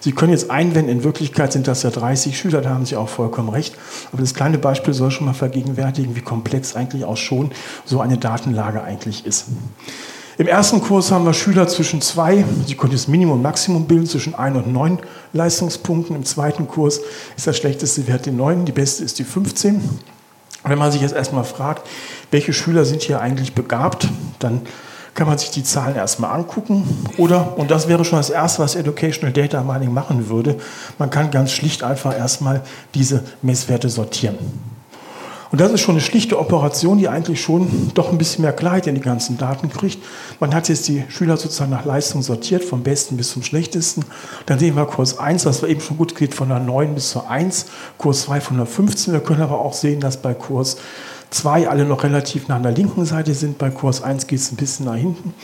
Sie 0.00 0.12
können 0.12 0.32
jetzt 0.32 0.50
einwenden, 0.50 0.90
in 0.90 1.04
Wirklichkeit 1.04 1.52
sind 1.52 1.68
das 1.68 1.82
ja 1.82 1.90
30 1.90 2.38
Schüler, 2.38 2.62
da 2.62 2.70
haben 2.70 2.86
Sie 2.86 2.96
auch 2.96 3.10
vollkommen 3.10 3.50
recht. 3.50 3.74
Aber 4.10 4.22
das 4.22 4.32
kleine 4.32 4.56
Beispiel 4.56 4.94
soll 4.94 5.10
schon 5.10 5.26
mal 5.26 5.34
vergegenwärtigen, 5.34 6.16
wie 6.16 6.22
komplex 6.22 6.74
eigentlich 6.74 7.04
auch 7.04 7.18
schon 7.18 7.50
so 7.84 8.00
eine 8.00 8.16
Datenlage 8.16 8.82
eigentlich 8.82 9.26
ist. 9.26 9.48
Im 10.38 10.46
ersten 10.46 10.80
Kurs 10.80 11.10
haben 11.10 11.24
wir 11.24 11.34
Schüler 11.34 11.66
zwischen 11.66 12.00
zwei, 12.00 12.44
Sie 12.64 12.76
können 12.76 12.92
das 12.92 13.08
Minimum 13.08 13.38
und 13.38 13.42
Maximum 13.42 13.88
bilden, 13.88 14.06
zwischen 14.06 14.36
ein 14.36 14.54
und 14.54 14.72
neun 14.72 15.00
Leistungspunkten. 15.32 16.14
Im 16.14 16.24
zweiten 16.24 16.68
Kurs 16.68 17.00
ist 17.36 17.48
der 17.48 17.54
schlechteste 17.54 18.06
Wert 18.06 18.24
die 18.24 18.30
neun, 18.30 18.64
die 18.64 18.70
beste 18.70 19.02
ist 19.02 19.18
die 19.18 19.24
15. 19.24 19.82
Wenn 20.62 20.78
man 20.78 20.92
sich 20.92 21.00
jetzt 21.00 21.16
erstmal 21.16 21.42
fragt, 21.42 21.88
welche 22.30 22.52
Schüler 22.52 22.84
sind 22.84 23.02
hier 23.02 23.20
eigentlich 23.20 23.54
begabt, 23.54 24.06
dann 24.38 24.60
kann 25.14 25.26
man 25.26 25.38
sich 25.38 25.50
die 25.50 25.64
Zahlen 25.64 25.96
erstmal 25.96 26.30
angucken. 26.30 26.84
Oder, 27.16 27.58
und 27.58 27.72
das 27.72 27.88
wäre 27.88 28.04
schon 28.04 28.20
das 28.20 28.30
Erste, 28.30 28.62
was 28.62 28.76
Educational 28.76 29.32
Data 29.32 29.64
Mining 29.64 29.92
machen 29.92 30.28
würde, 30.28 30.56
man 30.98 31.10
kann 31.10 31.32
ganz 31.32 31.50
schlicht 31.50 31.82
einfach 31.82 32.16
erstmal 32.16 32.62
diese 32.94 33.24
Messwerte 33.42 33.88
sortieren. 33.88 34.38
Und 35.50 35.60
das 35.60 35.72
ist 35.72 35.80
schon 35.80 35.94
eine 35.94 36.02
schlichte 36.02 36.38
Operation, 36.38 36.98
die 36.98 37.08
eigentlich 37.08 37.40
schon 37.40 37.90
doch 37.94 38.10
ein 38.10 38.18
bisschen 38.18 38.42
mehr 38.42 38.52
Klarheit 38.52 38.86
in 38.86 38.94
die 38.94 39.00
ganzen 39.00 39.38
Daten 39.38 39.70
kriegt. 39.70 39.98
Man 40.40 40.54
hat 40.54 40.68
jetzt 40.68 40.86
die 40.88 41.04
Schüler 41.08 41.36
sozusagen 41.36 41.70
nach 41.70 41.86
Leistung 41.86 42.22
sortiert, 42.22 42.64
vom 42.64 42.82
besten 42.82 43.16
bis 43.16 43.32
zum 43.32 43.42
schlechtesten. 43.42 44.04
Dann 44.46 44.58
sehen 44.58 44.76
wir 44.76 44.84
Kurs 44.84 45.18
1, 45.18 45.46
was 45.46 45.62
wir 45.62 45.70
eben 45.70 45.80
schon 45.80 45.96
gut 45.96 46.14
geht, 46.14 46.34
von 46.34 46.48
der 46.48 46.60
9 46.60 46.94
bis 46.94 47.10
zur 47.10 47.30
1, 47.30 47.66
Kurs 47.96 48.22
2 48.22 48.40
von 48.40 48.56
der 48.58 48.66
15. 48.66 49.12
Wir 49.14 49.20
können 49.20 49.40
aber 49.40 49.60
auch 49.60 49.72
sehen, 49.72 50.00
dass 50.00 50.18
bei 50.18 50.34
Kurs 50.34 50.76
2 51.30 51.68
alle 51.68 51.84
noch 51.84 52.04
relativ 52.04 52.48
nah 52.48 52.56
an 52.56 52.62
der 52.62 52.72
linken 52.72 53.04
Seite 53.04 53.34
sind. 53.34 53.58
Bei 53.58 53.70
Kurs 53.70 54.02
1 54.02 54.26
geht 54.26 54.40
es 54.40 54.52
ein 54.52 54.56
bisschen 54.56 54.86
nach 54.86 54.96
hinten. 54.96 55.34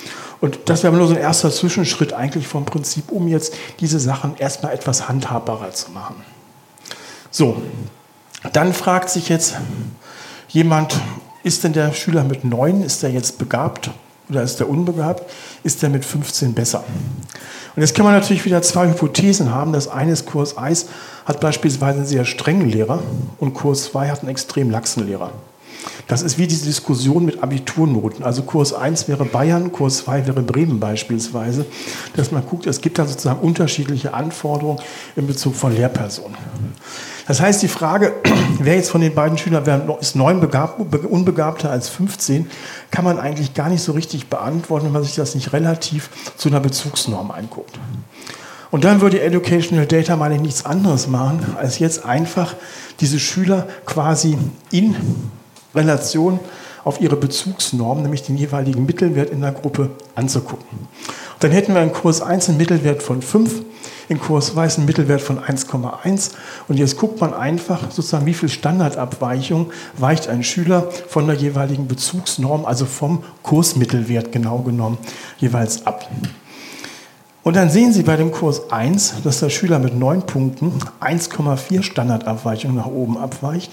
Und 0.41 0.59
das 0.67 0.83
wäre 0.83 0.95
nur 0.95 1.07
so 1.07 1.15
ein 1.15 1.21
erster 1.21 1.51
Zwischenschritt 1.51 2.13
eigentlich 2.13 2.47
vom 2.47 2.65
Prinzip, 2.67 3.11
um 3.11 3.29
jetzt 3.29 3.55
diese 3.81 3.99
Sachen 3.99 4.37
erstmal 4.37 4.75
etwas 4.75 5.09
handhabbarer 5.09 5.73
zu 5.73 5.93
machen. 5.93 6.17
So, 7.31 7.57
dann 8.53 8.73
fragt 8.73 9.11
sich 9.11 9.29
jetzt 9.29 9.55
jemand, 10.49 10.95
ist 11.43 11.65
denn 11.65 11.73
der 11.73 11.93
Schüler 11.93 12.25
mit 12.25 12.45
9, 12.45 12.83
ist 12.83 13.03
er 13.03 13.11
jetzt 13.11 13.39
begabt 13.39 13.91
oder 14.29 14.43
ist 14.43 14.61
er 14.61 14.69
unbegabt? 14.69 15.31
Ist 15.63 15.83
er 15.83 15.91
mit 15.91 16.05
15 16.05 16.55
besser? 16.55 16.85
Und 17.77 17.83
jetzt 17.83 17.95
kann 17.95 18.05
man 18.05 18.15
natürlich 18.15 18.45
wieder 18.45 18.63
zwei 18.63 18.89
Hypothesen 18.89 19.51
haben. 19.51 19.73
Das 19.73 19.89
eine 19.89 20.13
ist, 20.13 20.27
Kurs 20.27 20.57
1 20.57 20.87
hat 21.27 21.41
beispielsweise 21.41 21.99
einen 21.99 22.07
sehr 22.07 22.25
strengen 22.25 22.69
Lehrer 22.69 23.03
und 23.39 23.55
Kurs 23.55 23.85
2 23.85 24.11
hat 24.11 24.21
einen 24.21 24.31
extrem 24.31 24.71
laxen 24.71 25.07
Lehrer. 25.07 25.33
Das 26.07 26.23
ist 26.23 26.39
wie 26.39 26.47
diese 26.47 26.67
Diskussion 26.67 27.25
mit 27.25 27.43
Abiturnoten. 27.43 28.25
Also 28.25 28.43
Kurs 28.43 28.73
1 28.73 29.09
wäre 29.09 29.25
Bayern, 29.25 29.73
Kurs 29.73 29.99
2 29.99 30.27
wäre 30.27 30.43
Bremen 30.43 30.81
beispielsweise. 30.81 31.67
Dass 32.15 32.31
man 32.31 32.47
guckt, 32.47 32.67
es 32.67 32.81
gibt 32.81 32.99
da 32.99 33.07
sozusagen 33.07 33.41
unterschiedliche 33.41 34.15
Anforderungen 34.15 34.81
in 35.17 35.27
Bezug 35.27 35.55
von 35.55 35.75
Lehrpersonen. 35.75 36.37
Das 37.27 37.41
heißt, 37.41 37.63
die 37.63 37.69
Frage, 37.69 38.13
wer 38.59 38.77
jetzt 38.77 38.91
von 38.91 39.01
den 39.01 39.15
beiden 39.15 39.39
Schülern 39.39 39.65
ist 40.01 40.17
neun 40.17 40.41
begabt, 40.41 40.81
unbegabter 41.05 41.71
als 41.71 41.89
15, 41.89 42.51
kann 42.91 43.05
man 43.05 43.19
eigentlich 43.19 43.55
gar 43.55 43.69
nicht 43.69 43.83
so 43.83 43.93
richtig 43.93 44.29
beantworten, 44.29 44.87
wenn 44.87 44.93
man 44.93 45.05
sich 45.05 45.15
das 45.15 45.35
nicht 45.35 45.53
relativ 45.53 46.11
zu 46.37 46.49
einer 46.49 46.61
Bezugsnorm 46.61 47.31
anguckt. 47.31 47.79
Und 48.71 48.85
dann 48.85 49.01
würde 49.01 49.21
Educational 49.23 49.87
Data 49.87 50.17
Mining 50.17 50.43
nichts 50.43 50.65
anderes 50.65 51.07
machen, 51.07 51.57
als 51.59 51.79
jetzt 51.79 52.05
einfach 52.05 52.55
diese 53.01 53.21
Schüler 53.21 53.69
quasi 53.87 54.37
in 54.71 54.97
Relation 55.75 56.41
auf 56.85 57.01
ihre 57.01 57.17
Bezugsnorm, 57.17 58.03
nämlich 58.03 58.23
den 58.23 58.37
jeweiligen 58.37 58.85
Mittelwert 58.85 59.31
in 59.31 59.41
der 59.41 59.53
Gruppe, 59.53 59.91
anzugucken. 60.15 60.67
Dann 61.41 61.51
hätten 61.51 61.75
wir 61.75 61.83
in 61.83 61.93
Kurs 61.93 62.23
1 62.23 62.49
einen 62.49 62.59
Mittelwert 62.59 63.03
von 63.03 63.23
5, 63.23 63.63
in 64.09 64.21
Kurs 64.21 64.49
2 64.49 64.77
einen 64.77 64.87
Mittelwert 64.87 65.21
von 65.21 65.39
1,1 65.39 66.33
und 66.69 66.79
jetzt 66.79 66.97
guckt 66.97 67.21
man 67.21 67.35
einfach 67.35 67.91
sozusagen, 67.91 68.27
wie 68.27 68.35
viel 68.35 68.49
Standardabweichung 68.49 69.71
weicht 69.97 70.29
ein 70.29 70.43
Schüler 70.43 70.89
von 71.09 71.27
der 71.27 71.37
jeweiligen 71.37 71.89
Bezugsnorm, 71.89 72.65
also 72.65 72.87
vom 72.87 73.25
Kursmittelwert 73.43 74.33
genau 74.33 74.59
genommen, 74.59 74.99
jeweils 75.39 75.87
ab. 75.87 76.09
Und 77.43 77.57
dann 77.57 77.69
sehen 77.69 77.93
Sie 77.93 78.03
bei 78.03 78.17
dem 78.17 78.33
Kurs 78.33 78.73
1, 78.73 79.17
dass 79.23 79.41
der 79.41 79.51
Schüler 79.51 79.79
mit 79.79 79.95
9 79.95 80.23
Punkten 80.23 80.73
1,4 81.01 81.83
Standardabweichung 81.83 82.75
nach 82.75 82.87
oben 82.87 83.19
abweicht 83.19 83.73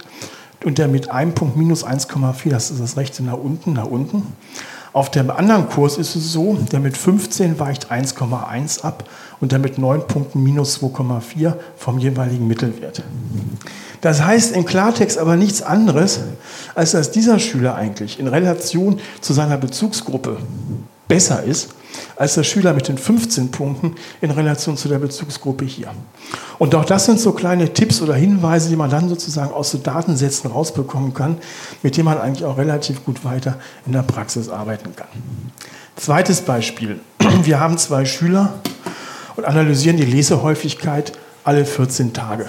und 0.65 0.77
der 0.77 0.89
mit 0.89 1.09
einem 1.09 1.33
Punkt 1.33 1.55
minus 1.55 1.85
1,4, 1.85 2.49
das 2.49 2.69
ist 2.69 2.81
das 2.81 2.97
rechte 2.97 3.23
nach 3.23 3.37
unten, 3.37 3.73
nach 3.73 3.85
unten. 3.85 4.33
Auf 4.93 5.09
dem 5.09 5.31
anderen 5.31 5.69
Kurs 5.69 5.97
ist 5.97 6.15
es 6.15 6.33
so, 6.33 6.57
der 6.69 6.81
mit 6.81 6.97
15 6.97 7.59
weicht 7.59 7.91
1,1 7.91 8.81
ab 8.81 9.05
und 9.39 9.53
der 9.53 9.59
mit 9.59 9.77
9 9.77 10.05
Punkten 10.05 10.43
minus 10.43 10.81
2,4 10.81 11.53
vom 11.77 11.97
jeweiligen 11.97 12.45
Mittelwert. 12.45 13.01
Das 14.01 14.21
heißt 14.21 14.53
im 14.53 14.65
Klartext 14.65 15.17
aber 15.17 15.37
nichts 15.37 15.61
anderes, 15.61 16.19
als 16.75 16.91
dass 16.91 17.11
dieser 17.11 17.39
Schüler 17.39 17.75
eigentlich 17.75 18.19
in 18.19 18.27
Relation 18.27 18.99
zu 19.21 19.31
seiner 19.31 19.57
Bezugsgruppe 19.57 20.37
besser 21.11 21.43
ist 21.43 21.75
als 22.15 22.35
der 22.35 22.43
Schüler 22.43 22.71
mit 22.71 22.87
den 22.87 22.97
15 22.97 23.51
Punkten 23.51 23.95
in 24.21 24.31
Relation 24.31 24.77
zu 24.77 24.87
der 24.87 24.97
Bezugsgruppe 24.97 25.65
hier. 25.65 25.89
Und 26.57 26.73
auch 26.73 26.85
das 26.85 27.05
sind 27.05 27.19
so 27.19 27.33
kleine 27.33 27.73
Tipps 27.73 28.01
oder 28.01 28.15
Hinweise, 28.15 28.69
die 28.69 28.77
man 28.77 28.89
dann 28.89 29.09
sozusagen 29.09 29.51
aus 29.51 29.71
so 29.71 29.77
Datensätzen 29.77 30.49
rausbekommen 30.49 31.13
kann, 31.13 31.37
mit 31.83 31.97
denen 31.97 32.05
man 32.05 32.17
eigentlich 32.17 32.45
auch 32.45 32.57
relativ 32.57 33.03
gut 33.03 33.25
weiter 33.25 33.59
in 33.85 33.91
der 33.91 34.03
Praxis 34.03 34.47
arbeiten 34.47 34.95
kann. 34.95 35.09
Zweites 35.97 36.39
Beispiel. 36.39 37.01
Wir 37.43 37.59
haben 37.59 37.77
zwei 37.77 38.05
Schüler 38.05 38.53
und 39.35 39.43
analysieren 39.43 39.97
die 39.97 40.05
Lesehäufigkeit 40.05 41.11
alle 41.43 41.65
14 41.65 42.13
Tage. 42.13 42.47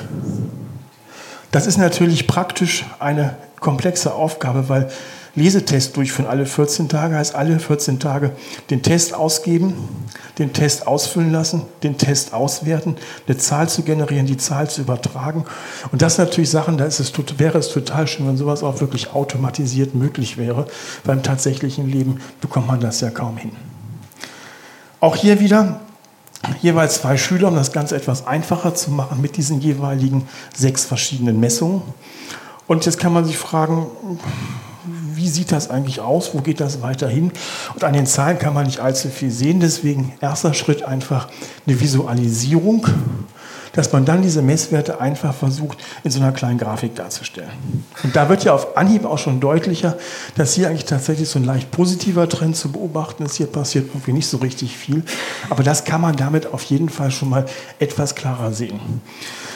Das 1.50 1.66
ist 1.66 1.78
natürlich 1.78 2.28
praktisch 2.28 2.84
eine 3.00 3.36
komplexe 3.58 4.14
Aufgabe, 4.14 4.68
weil 4.68 4.88
Lesetest 5.34 5.96
durchführen 5.96 6.28
alle 6.28 6.44
14 6.44 6.90
Tage 6.90 7.16
heißt 7.16 7.34
alle 7.34 7.58
14 7.58 7.98
Tage 7.98 8.32
den 8.68 8.82
Test 8.82 9.14
ausgeben, 9.14 9.74
den 10.38 10.52
Test 10.52 10.86
ausfüllen 10.86 11.32
lassen, 11.32 11.62
den 11.82 11.96
Test 11.96 12.34
auswerten, 12.34 12.96
eine 13.26 13.38
Zahl 13.38 13.66
zu 13.68 13.82
generieren, 13.82 14.26
die 14.26 14.36
Zahl 14.36 14.68
zu 14.68 14.82
übertragen. 14.82 15.44
Und 15.90 16.02
das 16.02 16.16
sind 16.16 16.26
natürlich 16.26 16.50
Sachen, 16.50 16.76
da 16.76 16.84
ist 16.84 17.00
es, 17.00 17.12
wäre 17.38 17.58
es 17.58 17.70
total 17.70 18.06
schön, 18.06 18.26
wenn 18.28 18.36
sowas 18.36 18.62
auch 18.62 18.80
wirklich 18.82 19.14
automatisiert 19.14 19.94
möglich 19.94 20.36
wäre. 20.36 20.66
Beim 21.04 21.22
tatsächlichen 21.22 21.88
Leben 21.88 22.20
bekommt 22.42 22.66
man 22.66 22.80
das 22.80 23.00
ja 23.00 23.08
kaum 23.08 23.38
hin. 23.38 23.52
Auch 25.00 25.16
hier 25.16 25.40
wieder 25.40 25.80
jeweils 26.60 27.00
zwei 27.00 27.16
Schüler, 27.16 27.48
um 27.48 27.54
das 27.54 27.72
Ganze 27.72 27.96
etwas 27.96 28.26
einfacher 28.26 28.74
zu 28.74 28.90
machen 28.90 29.22
mit 29.22 29.38
diesen 29.38 29.60
jeweiligen 29.62 30.28
sechs 30.54 30.84
verschiedenen 30.84 31.40
Messungen. 31.40 31.82
Und 32.66 32.84
jetzt 32.84 32.98
kann 32.98 33.12
man 33.12 33.24
sich 33.24 33.38
fragen, 33.38 33.86
wie 35.22 35.28
sieht 35.28 35.52
das 35.52 35.70
eigentlich 35.70 36.00
aus, 36.00 36.34
wo 36.34 36.40
geht 36.40 36.58
das 36.58 36.82
weiter 36.82 37.06
hin? 37.06 37.30
Und 37.74 37.84
an 37.84 37.92
den 37.92 38.06
Zahlen 38.06 38.40
kann 38.40 38.54
man 38.54 38.66
nicht 38.66 38.80
allzu 38.80 39.08
viel 39.08 39.30
sehen, 39.30 39.60
deswegen 39.60 40.14
erster 40.20 40.52
Schritt 40.52 40.82
einfach 40.82 41.28
eine 41.64 41.80
Visualisierung, 41.80 42.88
dass 43.72 43.92
man 43.92 44.04
dann 44.04 44.20
diese 44.20 44.42
Messwerte 44.42 45.00
einfach 45.00 45.32
versucht, 45.32 45.78
in 46.02 46.10
so 46.10 46.20
einer 46.20 46.32
kleinen 46.32 46.58
Grafik 46.58 46.96
darzustellen. 46.96 47.52
Und 48.02 48.16
da 48.16 48.28
wird 48.28 48.42
ja 48.42 48.52
auf 48.52 48.76
Anhieb 48.76 49.04
auch 49.04 49.18
schon 49.18 49.38
deutlicher, 49.38 49.96
dass 50.34 50.54
hier 50.54 50.66
eigentlich 50.66 50.86
tatsächlich 50.86 51.28
so 51.28 51.38
ein 51.38 51.44
leicht 51.44 51.70
positiver 51.70 52.28
Trend 52.28 52.56
zu 52.56 52.72
beobachten 52.72 53.24
ist. 53.24 53.36
Hier 53.36 53.46
passiert 53.46 53.90
irgendwie 53.94 54.14
nicht 54.14 54.26
so 54.26 54.38
richtig 54.38 54.76
viel, 54.76 55.04
aber 55.50 55.62
das 55.62 55.84
kann 55.84 56.00
man 56.00 56.16
damit 56.16 56.52
auf 56.52 56.64
jeden 56.64 56.88
Fall 56.88 57.12
schon 57.12 57.28
mal 57.28 57.46
etwas 57.78 58.16
klarer 58.16 58.52
sehen. 58.52 58.80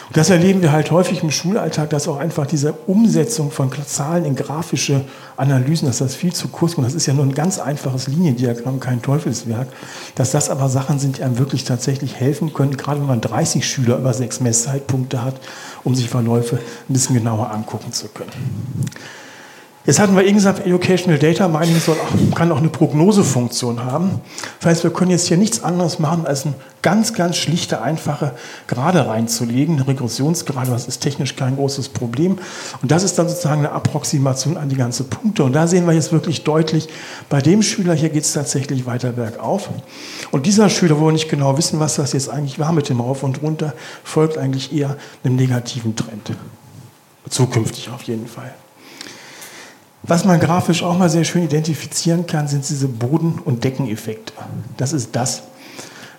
Und 0.09 0.17
das 0.17 0.31
erleben 0.31 0.63
wir 0.63 0.71
halt 0.71 0.93
häufig 0.93 1.23
im 1.25 1.33
Schulalltag, 1.33 1.91
dass 1.91 2.07
auch 2.07 2.19
einfach 2.19 2.47
diese 2.47 2.73
Umsetzung 2.87 3.51
von 3.51 3.71
Zahlen 3.87 4.25
in 4.25 4.37
grafische 4.37 5.05
Analysen, 5.37 5.89
dass 5.89 5.99
das 5.99 6.15
viel 6.15 6.33
zu 6.33 6.49
kurz 6.49 6.75
kommt. 6.75 6.87
Das 6.87 6.95
ist 6.95 7.07
ja 7.07 7.15
nur 7.15 7.25
ein 7.25 7.35
ganz 7.35 7.59
einfaches 7.59 8.07
Liniendiagramm, 8.07 8.79
kein 8.79 9.03
Teufelswerk. 9.03 9.67
Dass 10.15 10.31
das 10.31 10.49
aber 10.49 10.69
Sachen 10.69 11.01
sind, 11.01 11.19
die 11.19 11.25
einem 11.25 11.39
wirklich 11.39 11.65
tatsächlich 11.65 12.15
helfen 12.15 12.55
können, 12.55 12.77
gerade 12.77 13.01
wenn 13.01 13.09
man 13.09 13.21
30 13.21 13.69
Schüler 13.69 13.99
über 13.99 14.15
sechs 14.15 14.41
Messzeitpunkte 14.41 15.25
hat, 15.25 15.41
um 15.83 15.97
sich 15.97 16.09
Verläufe 16.09 16.57
ein 16.57 16.93
bisschen 16.93 17.17
genauer 17.17 17.51
angucken 17.51 17.93
zu 17.93 18.07
können. 18.09 18.31
Jetzt 19.87 20.01
hatten 20.01 20.17
wir 20.17 20.25
eben 20.25 20.35
gesagt, 20.35 20.67
Educational 20.67 21.17
Data 21.17 21.47
Mining 21.47 21.79
soll 21.79 21.97
kann 22.35 22.51
auch 22.51 22.57
eine 22.57 22.69
Prognosefunktion 22.69 23.85
haben. 23.85 24.21
Das 24.59 24.67
heißt, 24.67 24.85
wir 24.85 24.93
können 24.93 25.13
jetzt 25.13 25.29
hier 25.29 25.37
nichts 25.37 25.63
anderes 25.63 26.01
machen, 26.01 26.27
als 26.27 26.45
eine 26.45 26.55
ganz, 26.83 27.15
ganz 27.15 27.37
schlichte, 27.37 27.81
einfache 27.83 28.33
Gerade 28.67 29.07
reinzulegen. 29.07 29.77
Eine 29.77 29.87
Regressionsgerade, 29.87 30.73
das 30.73 30.89
ist 30.89 31.01
technisch 31.01 31.37
kein 31.37 31.55
großes 31.55 31.91
Problem. 31.91 32.39
Und 32.83 32.91
das 32.91 33.05
ist 33.05 33.17
dann 33.17 33.29
sozusagen 33.29 33.61
eine 33.61 33.71
Approximation 33.71 34.57
an 34.57 34.69
die 34.69 34.77
ganze 34.77 35.05
Punkte. 35.05 35.45
Und 35.45 35.53
da 35.53 35.69
sehen 35.69 35.87
wir 35.87 35.93
jetzt 35.93 36.11
wirklich 36.11 36.43
deutlich, 36.43 36.89
bei 37.29 37.41
dem 37.41 37.63
Schüler 37.63 37.95
hier 37.95 38.09
geht 38.09 38.25
es 38.25 38.33
tatsächlich 38.33 38.87
weiter 38.87 39.13
bergauf. 39.13 39.71
Und 40.33 40.47
dieser 40.47 40.69
Schüler, 40.69 40.99
wo 40.99 41.07
wir 41.07 41.13
nicht 41.13 41.29
genau 41.29 41.59
wissen, 41.59 41.79
was 41.79 41.95
das 41.95 42.13
jetzt 42.13 42.29
eigentlich 42.29 42.59
war 42.59 42.73
mit 42.73 42.89
dem 42.89 43.01
Rauf 43.01 43.23
und 43.23 43.41
Runter, 43.41 43.73
folgt 44.03 44.37
eigentlich 44.37 44.75
eher 44.75 44.97
einem 45.23 45.37
negativen 45.37 45.95
Trend. 45.95 46.33
Zukünftig 47.31 47.89
auf 47.91 48.03
jeden 48.03 48.27
Fall. 48.27 48.53
Was 50.09 50.25
man 50.25 50.39
grafisch 50.39 50.83
auch 50.85 50.97
mal 50.97 51.11
sehr 51.11 51.25
schön 51.25 51.45
identifizieren 51.45 52.27
kann, 52.27 52.47
sind 52.47 52.69
diese 52.69 52.87
Boden- 52.87 53.41
und 53.45 53.65
Deckeneffekte. 53.65 54.33
Das 54.77 54.93
ist 54.93 55.17
das, 55.17 55.43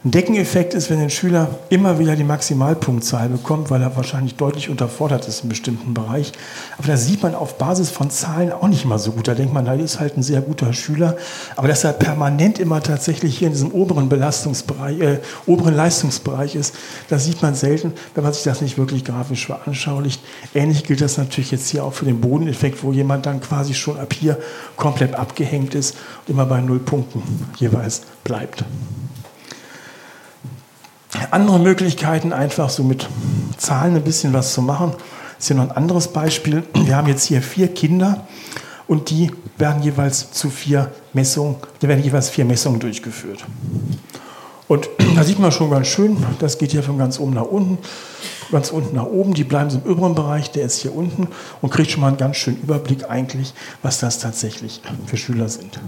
ein 0.07 0.11
Deckeneffekt 0.11 0.73
ist, 0.73 0.89
wenn 0.89 1.01
ein 1.01 1.09
Schüler 1.09 1.49
immer 1.67 1.99
wieder 1.99 2.15
die 2.15 2.23
Maximalpunktzahl 2.23 3.27
bekommt, 3.27 3.69
weil 3.69 3.81
er 3.81 3.97
wahrscheinlich 3.97 4.35
deutlich 4.35 4.69
unterfordert 4.69 5.27
ist 5.27 5.41
einem 5.41 5.49
bestimmten 5.49 5.93
Bereich. 5.93 6.31
Aber 6.77 6.87
da 6.87 6.95
sieht 6.95 7.23
man 7.23 7.35
auf 7.35 7.57
Basis 7.57 7.89
von 7.89 8.09
Zahlen 8.09 8.53
auch 8.53 8.69
nicht 8.69 8.85
mal 8.85 8.99
so 8.99 9.11
gut. 9.11 9.27
Da 9.27 9.35
denkt 9.35 9.53
man, 9.53 9.65
da 9.65 9.73
ist 9.73 9.99
halt 9.99 10.15
ein 10.15 10.23
sehr 10.23 10.39
guter 10.39 10.71
Schüler. 10.71 11.17
Aber 11.57 11.67
dass 11.67 11.83
er 11.83 11.91
permanent 11.91 12.57
immer 12.57 12.81
tatsächlich 12.81 13.37
hier 13.37 13.47
in 13.47 13.53
diesem 13.53 13.71
oberen 13.71 14.07
Belastungsbereich, 14.07 14.99
äh, 15.01 15.19
oberen 15.45 15.75
Leistungsbereich 15.75 16.55
ist, 16.55 16.73
das 17.09 17.25
sieht 17.25 17.41
man 17.41 17.53
selten, 17.53 17.91
wenn 18.15 18.23
man 18.23 18.31
sich 18.31 18.43
das 18.43 18.61
nicht 18.61 18.77
wirklich 18.77 19.03
grafisch 19.03 19.47
veranschaulicht. 19.47 20.21
Ähnlich 20.55 20.85
gilt 20.85 21.01
das 21.01 21.17
natürlich 21.17 21.51
jetzt 21.51 21.67
hier 21.67 21.83
auch 21.83 21.93
für 21.93 22.05
den 22.05 22.21
Bodeneffekt, 22.21 22.81
wo 22.81 22.93
jemand 22.93 23.25
dann 23.25 23.41
quasi 23.41 23.73
schon 23.73 23.99
ab 23.99 24.13
hier 24.13 24.37
komplett 24.77 25.15
abgehängt 25.15 25.75
ist 25.75 25.97
und 26.25 26.33
immer 26.33 26.45
bei 26.45 26.61
null 26.61 26.79
Punkten 26.79 27.23
jeweils 27.57 28.03
bleibt. 28.23 28.63
Andere 31.31 31.59
Möglichkeiten, 31.59 32.33
einfach 32.33 32.69
so 32.69 32.83
mit 32.83 33.07
Zahlen 33.57 33.95
ein 33.95 34.03
bisschen 34.03 34.33
was 34.33 34.53
zu 34.53 34.61
machen. 34.61 34.91
Das 34.91 35.39
ist 35.39 35.47
hier 35.47 35.55
noch 35.55 35.69
ein 35.69 35.71
anderes 35.71 36.09
Beispiel. 36.09 36.63
Wir 36.73 36.95
haben 36.95 37.07
jetzt 37.07 37.23
hier 37.23 37.41
vier 37.41 37.67
Kinder 37.67 38.27
und 38.87 39.09
die 39.09 39.31
werden 39.57 39.83
jeweils 39.83 40.31
zu 40.31 40.49
vier 40.49 40.91
Messungen, 41.13 41.55
da 41.79 41.87
werden 41.87 42.03
jeweils 42.03 42.29
vier 42.29 42.45
Messungen 42.45 42.79
durchgeführt. 42.79 43.45
Und 44.67 44.89
da 45.15 45.23
sieht 45.23 45.39
man 45.39 45.51
schon 45.51 45.69
ganz 45.69 45.87
schön, 45.87 46.17
das 46.39 46.57
geht 46.57 46.71
hier 46.71 46.83
von 46.83 46.97
ganz 46.97 47.19
oben 47.19 47.33
nach 47.33 47.45
unten, 47.45 47.77
ganz 48.51 48.69
unten 48.69 48.95
nach 48.97 49.05
oben. 49.05 49.33
Die 49.33 49.45
bleiben 49.45 49.69
so 49.69 49.79
im 49.83 49.91
oberen 49.91 50.13
Bereich, 50.13 50.51
der 50.51 50.65
ist 50.65 50.79
hier 50.79 50.93
unten 50.93 51.29
und 51.61 51.69
kriegt 51.69 51.91
schon 51.91 52.01
mal 52.01 52.09
einen 52.09 52.17
ganz 52.17 52.35
schönen 52.35 52.61
Überblick 52.61 53.09
eigentlich, 53.09 53.53
was 53.81 53.99
das 53.99 54.19
tatsächlich 54.19 54.81
für 55.05 55.15
Schüler 55.15 55.47
sind. 55.47 55.79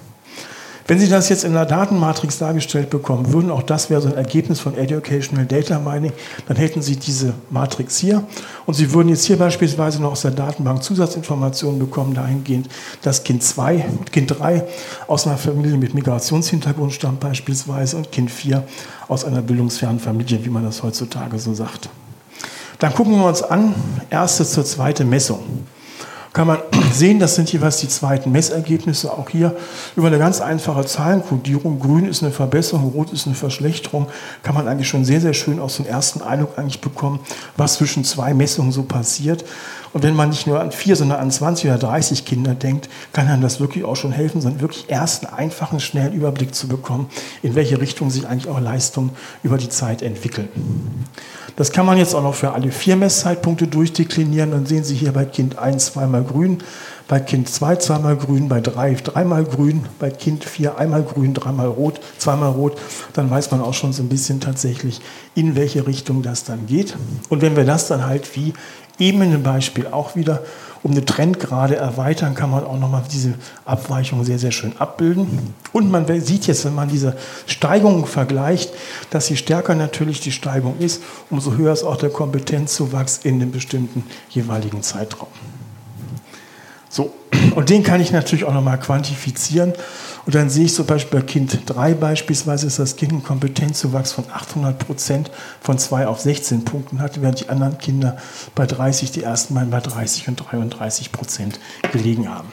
Wenn 0.89 0.97
Sie 0.97 1.07
das 1.07 1.29
jetzt 1.29 1.43
in 1.43 1.51
einer 1.51 1.67
Datenmatrix 1.67 2.39
dargestellt 2.39 2.89
bekommen 2.89 3.31
würden, 3.31 3.51
auch 3.51 3.61
das 3.61 3.91
wäre 3.91 4.01
so 4.01 4.07
ein 4.07 4.15
Ergebnis 4.15 4.59
von 4.59 4.75
Educational 4.75 5.45
Data 5.45 5.77
Mining, 5.77 6.13
dann 6.47 6.57
hätten 6.57 6.81
Sie 6.81 6.95
diese 6.95 7.35
Matrix 7.51 7.99
hier 7.99 8.23
und 8.65 8.73
Sie 8.73 8.91
würden 8.91 9.09
jetzt 9.09 9.25
hier 9.25 9.37
beispielsweise 9.37 10.01
noch 10.01 10.13
aus 10.13 10.23
der 10.23 10.31
Datenbank 10.31 10.81
Zusatzinformationen 10.81 11.77
bekommen, 11.77 12.15
dahingehend, 12.15 12.69
dass 13.03 13.23
Kind 13.23 13.43
2, 13.43 13.85
Kind 14.11 14.39
3 14.39 14.63
aus 15.05 15.27
einer 15.27 15.37
Familie 15.37 15.77
mit 15.77 15.93
Migrationshintergrund 15.93 16.91
stammt 16.91 17.19
beispielsweise 17.19 17.95
und 17.95 18.11
Kind 18.11 18.31
4 18.31 18.63
aus 19.09 19.25
einer 19.25 19.43
bildungsfernen 19.43 19.99
Familie, 19.99 20.43
wie 20.43 20.49
man 20.49 20.63
das 20.63 20.81
heutzutage 20.81 21.37
so 21.37 21.53
sagt. 21.53 21.87
Dann 22.79 22.95
gucken 22.95 23.15
wir 23.15 23.27
uns 23.27 23.43
an, 23.43 23.75
erste 24.09 24.43
zur 24.43 24.65
zweiten 24.65 25.07
Messung 25.07 25.41
kann 26.33 26.47
man 26.47 26.59
sehen, 26.93 27.19
das 27.19 27.35
sind 27.35 27.51
jeweils 27.51 27.77
die 27.77 27.87
zweiten 27.87 28.31
Messergebnisse, 28.31 29.11
auch 29.11 29.29
hier 29.29 29.55
über 29.95 30.07
eine 30.07 30.19
ganz 30.19 30.41
einfache 30.41 30.85
Zahlenkodierung. 30.85 31.79
Grün 31.79 32.07
ist 32.07 32.23
eine 32.23 32.31
Verbesserung, 32.31 32.91
rot 32.91 33.11
ist 33.11 33.25
eine 33.25 33.35
Verschlechterung. 33.35 34.07
Kann 34.43 34.55
man 34.55 34.67
eigentlich 34.67 34.87
schon 34.87 35.05
sehr, 35.05 35.21
sehr 35.21 35.33
schön 35.33 35.59
aus 35.59 35.77
dem 35.77 35.85
ersten 35.85 36.21
Eindruck 36.21 36.57
eigentlich 36.57 36.81
bekommen, 36.81 37.19
was 37.57 37.75
zwischen 37.75 38.03
zwei 38.03 38.33
Messungen 38.33 38.71
so 38.71 38.83
passiert. 38.83 39.43
Und 39.91 40.03
wenn 40.03 40.15
man 40.15 40.29
nicht 40.29 40.45
nur 40.45 40.59
an 40.59 40.71
vier, 40.71 40.95
sondern 40.95 41.19
an 41.19 41.31
20 41.31 41.65
oder 41.65 41.79
30 41.79 42.25
Kinder 42.25 42.53
denkt, 42.53 42.89
kann 43.11 43.27
einem 43.27 43.41
das 43.41 43.59
wirklich 43.59 43.83
auch 43.83 43.95
schon 43.95 44.11
helfen, 44.11 44.39
so 44.39 44.47
einen 44.47 44.61
wirklich 44.61 44.89
ersten, 44.89 45.25
einfachen, 45.25 45.79
schnellen 45.79 46.13
Überblick 46.13 46.53
zu 46.53 46.67
bekommen, 46.67 47.09
in 47.41 47.55
welche 47.55 47.81
Richtung 47.81 48.11
sich 48.11 48.27
eigentlich 48.27 48.49
auch 48.49 48.59
Leistungen 48.59 49.11
über 49.41 49.57
die 49.57 49.69
Zeit 49.69 50.03
entwickeln. 50.03 50.49
Das 51.55 51.73
kann 51.73 51.85
man 51.85 51.97
jetzt 51.97 52.15
auch 52.15 52.23
noch 52.23 52.35
für 52.35 52.53
alle 52.53 52.71
vier 52.71 52.95
Messzeitpunkte 52.95 53.67
durchdeklinieren. 53.67 54.51
Dann 54.51 54.65
sehen 54.65 54.85
Sie 54.85 54.95
hier 54.95 55.11
bei 55.11 55.25
Kind 55.25 55.57
1 55.57 55.87
zweimal 55.87 56.18
grün, 56.23 56.59
bei 57.07 57.19
Kind 57.19 57.49
2 57.49 57.77
zweimal 57.77 58.17
grün, 58.17 58.49
bei 58.49 58.61
3 58.61 58.95
dreimal 58.95 59.43
grün, 59.43 59.85
bei 59.99 60.09
Kind 60.09 60.45
4 60.45 60.77
einmal 60.77 61.03
grün, 61.03 61.33
dreimal 61.33 61.67
rot, 61.67 61.99
zweimal 62.17 62.51
rot. 62.51 62.77
Dann 63.13 63.29
weiß 63.29 63.51
man 63.51 63.61
auch 63.61 63.73
schon 63.73 63.93
so 63.93 64.03
ein 64.03 64.09
bisschen 64.09 64.39
tatsächlich, 64.39 65.01
in 65.35 65.55
welche 65.55 65.87
Richtung 65.87 66.21
das 66.21 66.43
dann 66.43 66.67
geht. 66.67 66.95
Und 67.29 67.41
wenn 67.41 67.55
wir 67.55 67.65
das 67.65 67.87
dann 67.87 68.05
halt 68.05 68.35
wie 68.35 68.53
eben 68.99 69.21
in 69.21 69.31
dem 69.31 69.43
Beispiel 69.43 69.87
auch 69.87 70.15
wieder 70.15 70.43
um 70.83 70.91
eine 70.91 71.03
Trendgrade 71.03 71.75
erweitern, 71.75 72.35
kann 72.35 72.51
man 72.51 72.63
auch 72.63 72.77
nochmal 72.77 73.03
diese 73.11 73.33
Abweichung 73.65 74.23
sehr, 74.23 74.39
sehr 74.39 74.51
schön 74.51 74.73
abbilden. 74.77 75.53
Und 75.73 75.91
man 75.91 76.05
sieht 76.21 76.47
jetzt, 76.47 76.65
wenn 76.65 76.75
man 76.75 76.89
diese 76.89 77.17
Steigungen 77.47 78.05
vergleicht, 78.05 78.71
dass 79.09 79.29
je 79.29 79.35
stärker 79.35 79.75
natürlich 79.75 80.21
die 80.21 80.31
Steigung 80.31 80.77
ist, 80.79 81.01
umso 81.29 81.57
höher 81.57 81.73
ist 81.73 81.83
auch 81.83 81.97
der 81.97 82.09
Kompetenzzuwachs 82.09 83.19
in 83.23 83.39
dem 83.39 83.51
bestimmten 83.51 84.03
jeweiligen 84.29 84.81
Zeitraum. 84.81 85.27
So, 86.89 87.13
und 87.55 87.69
den 87.69 87.83
kann 87.83 88.01
ich 88.01 88.11
natürlich 88.11 88.43
auch 88.43 88.53
nochmal 88.53 88.79
quantifizieren. 88.79 89.73
Und 90.25 90.35
dann 90.35 90.49
sehe 90.49 90.65
ich 90.65 90.73
zum 90.73 90.85
Beispiel 90.85 91.21
bei 91.21 91.25
Kind 91.25 91.61
3 91.65 91.93
beispielsweise, 91.93 92.67
dass 92.67 92.75
das 92.75 92.95
Kind 92.95 93.13
einen 93.13 93.23
Kompetenzzuwachs 93.23 94.11
von 94.11 94.25
800 94.31 94.77
Prozent 94.77 95.31
von 95.61 95.77
2 95.77 96.07
auf 96.07 96.19
16 96.19 96.65
Punkten 96.65 96.99
hatte, 96.99 97.21
während 97.21 97.39
die 97.39 97.49
anderen 97.49 97.77
Kinder 97.77 98.17
bei 98.53 98.65
30, 98.65 99.11
die 99.11 99.23
ersten 99.23 99.53
Mal 99.53 99.65
bei 99.65 99.79
30 99.79 100.27
und 100.27 100.35
33 100.35 101.11
Prozent 101.11 101.59
gelegen 101.91 102.29
haben. 102.29 102.49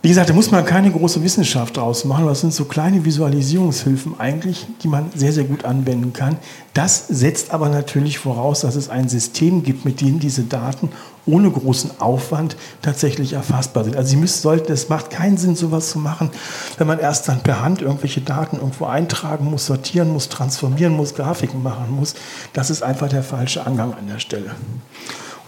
Wie 0.00 0.08
gesagt, 0.08 0.30
da 0.30 0.32
muss 0.32 0.52
man 0.52 0.64
keine 0.64 0.92
große 0.92 1.22
Wissenschaft 1.24 1.76
draus 1.76 2.04
machen. 2.04 2.24
Das 2.24 2.40
sind 2.40 2.54
so 2.54 2.66
kleine 2.66 3.04
Visualisierungshilfen 3.04 4.20
eigentlich, 4.20 4.66
die 4.82 4.88
man 4.88 5.10
sehr, 5.14 5.32
sehr 5.32 5.42
gut 5.42 5.64
anwenden 5.64 6.12
kann. 6.12 6.36
Das 6.72 7.08
setzt 7.08 7.50
aber 7.50 7.68
natürlich 7.68 8.18
voraus, 8.18 8.60
dass 8.60 8.76
es 8.76 8.88
ein 8.88 9.08
System 9.08 9.64
gibt, 9.64 9.84
mit 9.84 10.00
dem 10.00 10.20
diese 10.20 10.44
Daten 10.44 10.90
ohne 11.28 11.50
großen 11.50 12.00
Aufwand 12.00 12.56
tatsächlich 12.82 13.34
erfassbar 13.34 13.84
sind. 13.84 13.96
Also 13.96 14.10
Sie 14.10 14.16
müssen, 14.16 14.40
sollten, 14.40 14.72
es 14.72 14.88
macht 14.88 15.10
keinen 15.10 15.36
Sinn, 15.36 15.54
sowas 15.54 15.90
zu 15.90 15.98
machen, 15.98 16.30
wenn 16.78 16.86
man 16.86 16.98
erst 16.98 17.28
dann 17.28 17.40
per 17.40 17.62
Hand 17.62 17.82
irgendwelche 17.82 18.20
Daten 18.20 18.56
irgendwo 18.56 18.86
eintragen 18.86 19.44
muss, 19.44 19.66
sortieren 19.66 20.12
muss, 20.12 20.28
transformieren 20.28 20.96
muss, 20.96 21.14
Grafiken 21.14 21.62
machen 21.62 21.90
muss. 21.90 22.14
Das 22.52 22.70
ist 22.70 22.82
einfach 22.82 23.08
der 23.08 23.22
falsche 23.22 23.66
Angang 23.66 23.94
an 23.94 24.08
der 24.08 24.18
Stelle. 24.18 24.50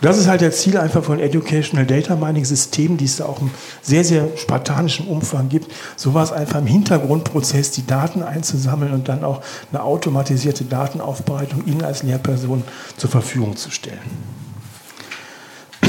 Und 0.01 0.07
das 0.07 0.17
ist 0.17 0.29
halt 0.29 0.41
der 0.41 0.51
Ziel 0.51 0.79
einfach 0.79 1.05
von 1.05 1.21
Educational 1.21 1.85
Data 1.85 2.17
Mining 2.17 2.47
Systemen, 2.47 2.97
die 2.97 3.05
es 3.05 3.17
da 3.17 3.27
auch 3.27 3.39
im 3.43 3.51
sehr, 3.83 4.03
sehr 4.03 4.29
spartanischen 4.37 5.07
Umfang 5.07 5.51
gibt, 5.51 5.71
sowas 5.95 6.33
einfach 6.33 6.61
im 6.61 6.67
Hintergrundprozess 6.67 7.73
die 7.73 7.87
Daten 7.87 8.23
einzusammeln 8.23 8.95
und 8.95 9.09
dann 9.09 9.25
auch 9.25 9.43
eine 9.71 9.83
automatisierte 9.83 10.65
Datenaufbereitung 10.65 11.67
Ihnen 11.67 11.85
als 11.85 12.03
Lehrperson 12.03 12.63
zur 12.97 13.11
Verfügung 13.11 13.57
zu 13.57 13.71
stellen. 13.71 13.99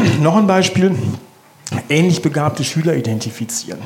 Noch 0.21 0.35
ein 0.35 0.47
Beispiel, 0.47 0.95
ähnlich 1.89 2.21
begabte 2.21 2.63
Schüler 2.63 2.95
identifizieren. 2.95 3.79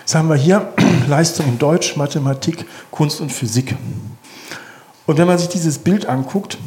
Jetzt 0.00 0.14
haben 0.14 0.28
wir 0.28 0.36
hier 0.36 0.72
Leistung 1.08 1.46
in 1.46 1.58
Deutsch, 1.58 1.96
Mathematik, 1.96 2.66
Kunst 2.90 3.20
und 3.20 3.32
Physik. 3.32 3.74
Und 5.06 5.18
wenn 5.18 5.26
man 5.26 5.38
sich 5.38 5.48
dieses 5.48 5.78
Bild 5.78 6.06
anguckt, 6.06 6.58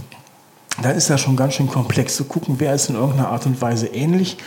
dann 0.81 0.95
ist 0.95 1.09
das 1.09 1.21
schon 1.21 1.35
ganz 1.35 1.53
schön 1.53 1.67
komplex 1.67 2.15
zu 2.15 2.25
gucken, 2.25 2.55
wer 2.57 2.73
ist 2.73 2.89
in 2.89 2.95
irgendeiner 2.95 3.29
Art 3.29 3.45
und 3.45 3.61
Weise 3.61 3.87
ähnlich. 3.87 4.37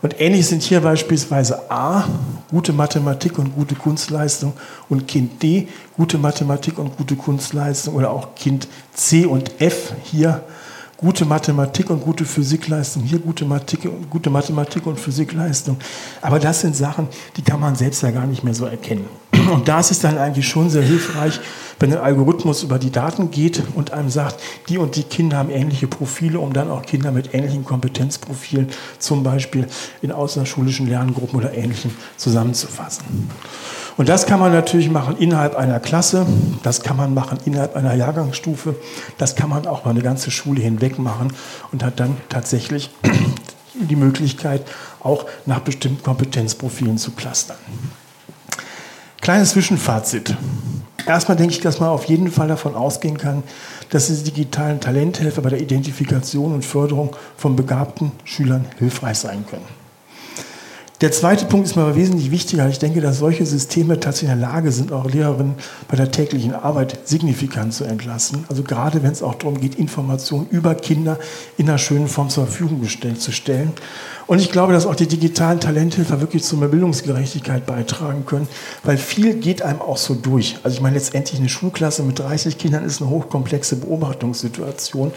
Und 0.00 0.20
ähnlich 0.20 0.46
sind 0.46 0.62
hier 0.62 0.80
beispielsweise 0.80 1.70
A, 1.70 2.04
gute 2.50 2.72
Mathematik 2.72 3.38
und 3.38 3.54
gute 3.54 3.74
Kunstleistung 3.74 4.52
und 4.88 5.06
Kind 5.06 5.42
D, 5.42 5.68
gute 5.96 6.18
Mathematik 6.18 6.78
und 6.78 6.96
gute 6.96 7.14
Kunstleistung 7.14 7.94
oder 7.94 8.10
auch 8.10 8.34
Kind 8.34 8.68
C 8.94 9.26
und 9.26 9.60
F 9.60 9.92
hier 10.02 10.42
gute 11.02 11.24
Mathematik 11.24 11.90
und 11.90 12.00
gute 12.00 12.24
Physikleistung, 12.24 13.02
hier 13.02 13.18
gute 13.18 13.44
Mathematik, 13.44 13.90
gute 14.08 14.30
Mathematik 14.30 14.86
und 14.86 14.98
Physikleistung. 14.98 15.76
Aber 16.20 16.38
das 16.38 16.60
sind 16.60 16.76
Sachen, 16.76 17.08
die 17.36 17.42
kann 17.42 17.58
man 17.58 17.74
selbst 17.74 18.02
ja 18.02 18.12
gar 18.12 18.26
nicht 18.26 18.44
mehr 18.44 18.54
so 18.54 18.66
erkennen. 18.66 19.06
Und 19.52 19.66
da 19.66 19.80
ist 19.80 20.04
dann 20.04 20.16
eigentlich 20.16 20.46
schon 20.46 20.70
sehr 20.70 20.82
hilfreich, 20.82 21.40
wenn 21.80 21.92
ein 21.92 21.98
Algorithmus 21.98 22.62
über 22.62 22.78
die 22.78 22.92
Daten 22.92 23.32
geht 23.32 23.60
und 23.74 23.90
einem 23.90 24.10
sagt, 24.10 24.40
die 24.68 24.78
und 24.78 24.94
die 24.94 25.02
Kinder 25.02 25.38
haben 25.38 25.50
ähnliche 25.50 25.88
Profile, 25.88 26.38
um 26.38 26.52
dann 26.52 26.70
auch 26.70 26.82
Kinder 26.82 27.10
mit 27.10 27.34
ähnlichen 27.34 27.64
Kompetenzprofilen 27.64 28.68
zum 29.00 29.24
Beispiel 29.24 29.66
in 30.02 30.12
außerschulischen 30.12 30.86
Lerngruppen 30.88 31.40
oder 31.40 31.52
Ähnlichem 31.52 31.90
zusammenzufassen. 32.16 33.28
Und 33.96 34.08
das 34.08 34.26
kann 34.26 34.40
man 34.40 34.52
natürlich 34.52 34.90
machen 34.90 35.16
innerhalb 35.18 35.54
einer 35.54 35.78
Klasse, 35.80 36.26
das 36.62 36.82
kann 36.82 36.96
man 36.96 37.12
machen 37.14 37.38
innerhalb 37.44 37.76
einer 37.76 37.94
Jahrgangsstufe, 37.94 38.74
das 39.18 39.36
kann 39.36 39.50
man 39.50 39.66
auch 39.66 39.84
mal 39.84 39.90
eine 39.90 40.02
ganze 40.02 40.30
Schule 40.30 40.62
hinweg 40.62 40.98
machen 40.98 41.32
und 41.72 41.84
hat 41.84 42.00
dann 42.00 42.16
tatsächlich 42.28 42.90
die 43.74 43.96
Möglichkeit, 43.96 44.62
auch 45.00 45.26
nach 45.46 45.60
bestimmten 45.60 46.02
Kompetenzprofilen 46.02 46.96
zu 46.96 47.10
clustern. 47.12 47.56
Kleines 49.20 49.50
Zwischenfazit. 49.50 50.36
Erstmal 51.06 51.36
denke 51.36 51.54
ich, 51.54 51.60
dass 51.60 51.80
man 51.80 51.88
auf 51.88 52.04
jeden 52.04 52.30
Fall 52.30 52.48
davon 52.48 52.74
ausgehen 52.74 53.18
kann, 53.18 53.42
dass 53.90 54.06
diese 54.06 54.24
digitalen 54.24 54.80
Talenthelfer 54.80 55.42
bei 55.42 55.50
der 55.50 55.60
Identifikation 55.60 56.54
und 56.54 56.64
Förderung 56.64 57.14
von 57.36 57.56
begabten 57.56 58.12
Schülern 58.24 58.64
hilfreich 58.78 59.18
sein 59.18 59.44
können. 59.48 59.81
Der 61.02 61.10
zweite 61.10 61.46
Punkt 61.46 61.66
ist 61.66 61.74
mir 61.74 61.82
aber 61.82 61.96
wesentlich 61.96 62.30
wichtiger. 62.30 62.68
Ich 62.68 62.78
denke, 62.78 63.00
dass 63.00 63.18
solche 63.18 63.44
Systeme 63.44 63.98
tatsächlich 63.98 64.30
in 64.30 64.38
der 64.38 64.48
Lage 64.48 64.70
sind, 64.70 64.92
auch 64.92 65.04
Lehrerinnen 65.04 65.56
bei 65.88 65.96
der 65.96 66.12
täglichen 66.12 66.54
Arbeit 66.54 66.96
signifikant 67.08 67.74
zu 67.74 67.82
entlassen. 67.82 68.44
Also 68.48 68.62
gerade 68.62 69.02
wenn 69.02 69.10
es 69.10 69.20
auch 69.20 69.34
darum 69.34 69.60
geht, 69.60 69.74
Informationen 69.74 70.46
über 70.50 70.76
Kinder 70.76 71.18
in 71.58 71.68
einer 71.68 71.78
schönen 71.78 72.06
Form 72.06 72.28
zur 72.28 72.46
Verfügung 72.46 72.80
gestellt, 72.80 73.20
zu 73.20 73.32
stellen. 73.32 73.72
Und 74.28 74.38
ich 74.38 74.52
glaube, 74.52 74.72
dass 74.72 74.86
auch 74.86 74.94
die 74.94 75.08
digitalen 75.08 75.58
Talenthilfer 75.58 76.20
wirklich 76.20 76.44
zur 76.44 76.60
Bildungsgerechtigkeit 76.60 77.66
beitragen 77.66 78.24
können, 78.24 78.46
weil 78.84 78.96
viel 78.96 79.34
geht 79.34 79.62
einem 79.62 79.80
auch 79.80 79.96
so 79.96 80.14
durch. 80.14 80.58
Also 80.62 80.76
ich 80.76 80.80
meine, 80.80 80.94
letztendlich 80.94 81.40
eine 81.40 81.48
Schulklasse 81.48 82.04
mit 82.04 82.20
30 82.20 82.58
Kindern 82.58 82.84
ist 82.84 83.02
eine 83.02 83.10
hochkomplexe 83.10 83.74
Beobachtungssituation. 83.76 85.12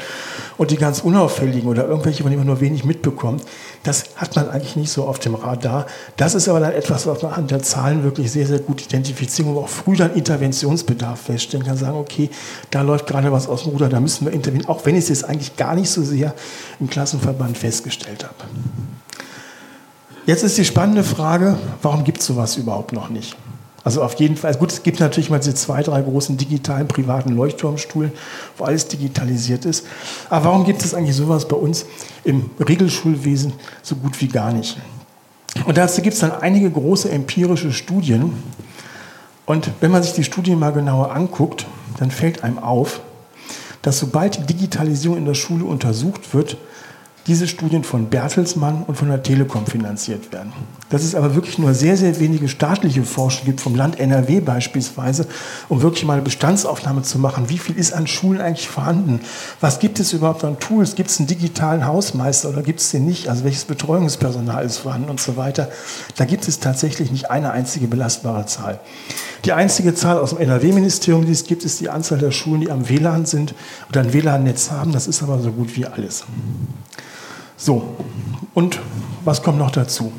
Und 0.57 0.71
die 0.71 0.77
ganz 0.77 1.01
unauffälligen 1.01 1.69
oder 1.69 1.87
irgendwelche, 1.87 2.23
von 2.23 2.31
denen 2.31 2.39
man 2.39 2.47
nur 2.47 2.59
wenig 2.59 2.85
mitbekommt, 2.85 3.43
das 3.85 4.05
hat 4.15 4.35
man 4.35 4.49
eigentlich 4.49 4.75
nicht 4.75 4.91
so 4.91 5.05
auf 5.05 5.19
dem 5.19 5.35
Radar. 5.35 5.85
Das 6.17 6.33
ist 6.33 6.49
aber 6.49 6.59
dann 6.59 6.73
etwas, 6.73 7.05
was 7.05 7.21
man 7.21 7.33
an 7.33 7.47
der 7.47 7.61
Zahlen 7.61 8.03
wirklich 8.03 8.31
sehr, 8.31 8.47
sehr 8.47 8.59
gut 8.59 8.83
identifizieren 8.83 9.51
und 9.51 9.63
auch 9.63 9.69
früh 9.69 9.95
dann 9.95 10.13
Interventionsbedarf 10.15 11.21
feststellen 11.21 11.63
kann, 11.65 11.77
sagen, 11.77 11.97
okay, 11.97 12.31
da 12.71 12.81
läuft 12.81 13.05
gerade 13.05 13.31
was 13.31 13.47
aus 13.47 13.63
dem 13.63 13.73
Ruder, 13.73 13.87
da 13.87 13.99
müssen 13.99 14.25
wir 14.25 14.33
intervenieren, 14.33 14.69
auch 14.69 14.85
wenn 14.85 14.95
ich 14.95 15.03
es 15.03 15.09
jetzt 15.09 15.25
eigentlich 15.25 15.55
gar 15.55 15.75
nicht 15.75 15.89
so 15.89 16.03
sehr 16.03 16.33
im 16.79 16.89
Klassenverband 16.89 17.57
festgestellt 17.59 18.23
habe. 18.23 18.35
Jetzt 20.25 20.43
ist 20.43 20.57
die 20.57 20.65
spannende 20.65 21.03
Frage, 21.03 21.55
warum 21.83 22.03
gibt 22.03 22.21
es 22.21 22.25
sowas 22.25 22.57
überhaupt 22.57 22.91
noch 22.91 23.09
nicht? 23.09 23.37
Also 23.85 24.01
auf 24.01 24.15
jeden 24.15 24.35
Fall, 24.35 24.55
gut, 24.55 24.71
es 24.71 24.81
gibt 24.81 24.99
natürlich 24.99 25.29
mal 25.29 25.37
diese 25.37 25.53
zwei, 25.53 25.83
drei 25.83 26.01
großen 26.01 26.37
digitalen 26.37 26.87
privaten 26.87 27.29
Leuchtturmstuhlen, 27.29 28.11
wo 28.57 28.63
alles 28.63 28.87
digitalisiert 28.87 29.63
ist. 29.63 29.85
Aber 30.27 30.45
warum 30.45 30.65
gibt 30.65 30.83
es 30.83 30.95
eigentlich 30.95 31.15
sowas 31.15 31.47
bei 31.47 31.55
uns 31.55 31.85
im 32.23 32.49
Regelschulwesen 32.59 33.53
so 33.83 33.95
gut 33.95 34.19
wie 34.21 34.27
gar 34.27 34.51
nicht? 34.51 34.77
Und 35.67 35.77
dazu 35.77 36.01
gibt 36.01 36.15
es 36.15 36.19
dann 36.19 36.31
einige 36.31 36.71
große 36.71 37.11
empirische 37.11 37.71
Studien. 37.71 38.33
Und 39.45 39.69
wenn 39.81 39.91
man 39.91 40.01
sich 40.01 40.13
die 40.13 40.23
Studien 40.23 40.57
mal 40.57 40.73
genauer 40.73 41.15
anguckt, 41.15 41.67
dann 41.99 42.09
fällt 42.09 42.43
einem 42.43 42.57
auf, 42.57 43.01
dass 43.83 43.99
sobald 43.99 44.35
die 44.39 44.53
Digitalisierung 44.53 45.19
in 45.19 45.25
der 45.25 45.35
Schule 45.35 45.63
untersucht 45.63 46.33
wird, 46.33 46.57
diese 47.27 47.47
Studien 47.47 47.83
von 47.83 48.09
Bertelsmann 48.09 48.83
und 48.83 48.95
von 48.95 49.07
der 49.07 49.23
Telekom 49.23 49.65
finanziert 49.65 50.31
werden. 50.31 50.53
Dass 50.89 51.03
es 51.03 51.15
aber 51.15 51.33
wirklich 51.33 51.57
nur 51.57 51.73
sehr, 51.73 51.97
sehr 51.97 52.19
wenige 52.19 52.47
staatliche 52.47 53.03
Forschung 53.03 53.45
gibt, 53.45 53.61
vom 53.61 53.73
Land 53.75 53.99
NRW 53.99 54.41
beispielsweise, 54.41 55.25
um 55.67 55.81
wirklich 55.81 56.05
mal 56.05 56.13
eine 56.13 56.21
Bestandsaufnahme 56.21 57.01
zu 57.01 57.17
machen. 57.17 57.49
Wie 57.49 57.57
viel 57.57 57.77
ist 57.77 57.93
an 57.93 58.05
Schulen 58.05 58.41
eigentlich 58.41 58.67
vorhanden? 58.67 59.21
Was 59.59 59.79
gibt 59.79 59.99
es 59.99 60.13
überhaupt 60.13 60.43
an 60.43 60.59
Tools? 60.59 60.93
Gibt 60.93 61.09
es 61.09 61.17
einen 61.17 61.27
digitalen 61.27 61.87
Hausmeister 61.87 62.49
oder 62.49 62.61
gibt 62.61 62.79
es 62.79 62.91
den 62.91 63.05
nicht? 63.05 63.27
Also 63.27 63.43
welches 63.43 63.65
Betreuungspersonal 63.65 64.63
ist 64.63 64.77
vorhanden 64.77 65.09
und 65.09 65.19
so 65.19 65.35
weiter? 65.35 65.69
Da 66.17 66.25
gibt 66.25 66.47
es 66.47 66.59
tatsächlich 66.59 67.11
nicht 67.11 67.31
eine 67.31 67.51
einzige 67.51 67.87
belastbare 67.87 68.45
Zahl. 68.45 68.79
Die 69.45 69.53
einzige 69.53 69.95
Zahl 69.95 70.19
aus 70.19 70.29
dem 70.29 70.39
NRW-Ministerium, 70.39 71.25
die 71.25 71.31
es 71.31 71.45
gibt, 71.45 71.65
ist 71.65 71.79
die 71.79 71.89
Anzahl 71.89 72.19
der 72.19 72.31
Schulen, 72.31 72.61
die 72.61 72.69
am 72.69 72.87
WLAN 72.87 73.25
sind 73.25 73.55
oder 73.89 74.01
ein 74.01 74.13
WLAN-Netz 74.13 74.69
haben. 74.69 74.91
Das 74.91 75.07
ist 75.07 75.23
aber 75.23 75.39
so 75.39 75.51
gut 75.51 75.75
wie 75.75 75.85
alles. 75.87 76.25
So, 77.57 77.95
und 78.53 78.79
was 79.23 79.41
kommt 79.43 79.59
noch 79.59 79.71
dazu? 79.71 80.11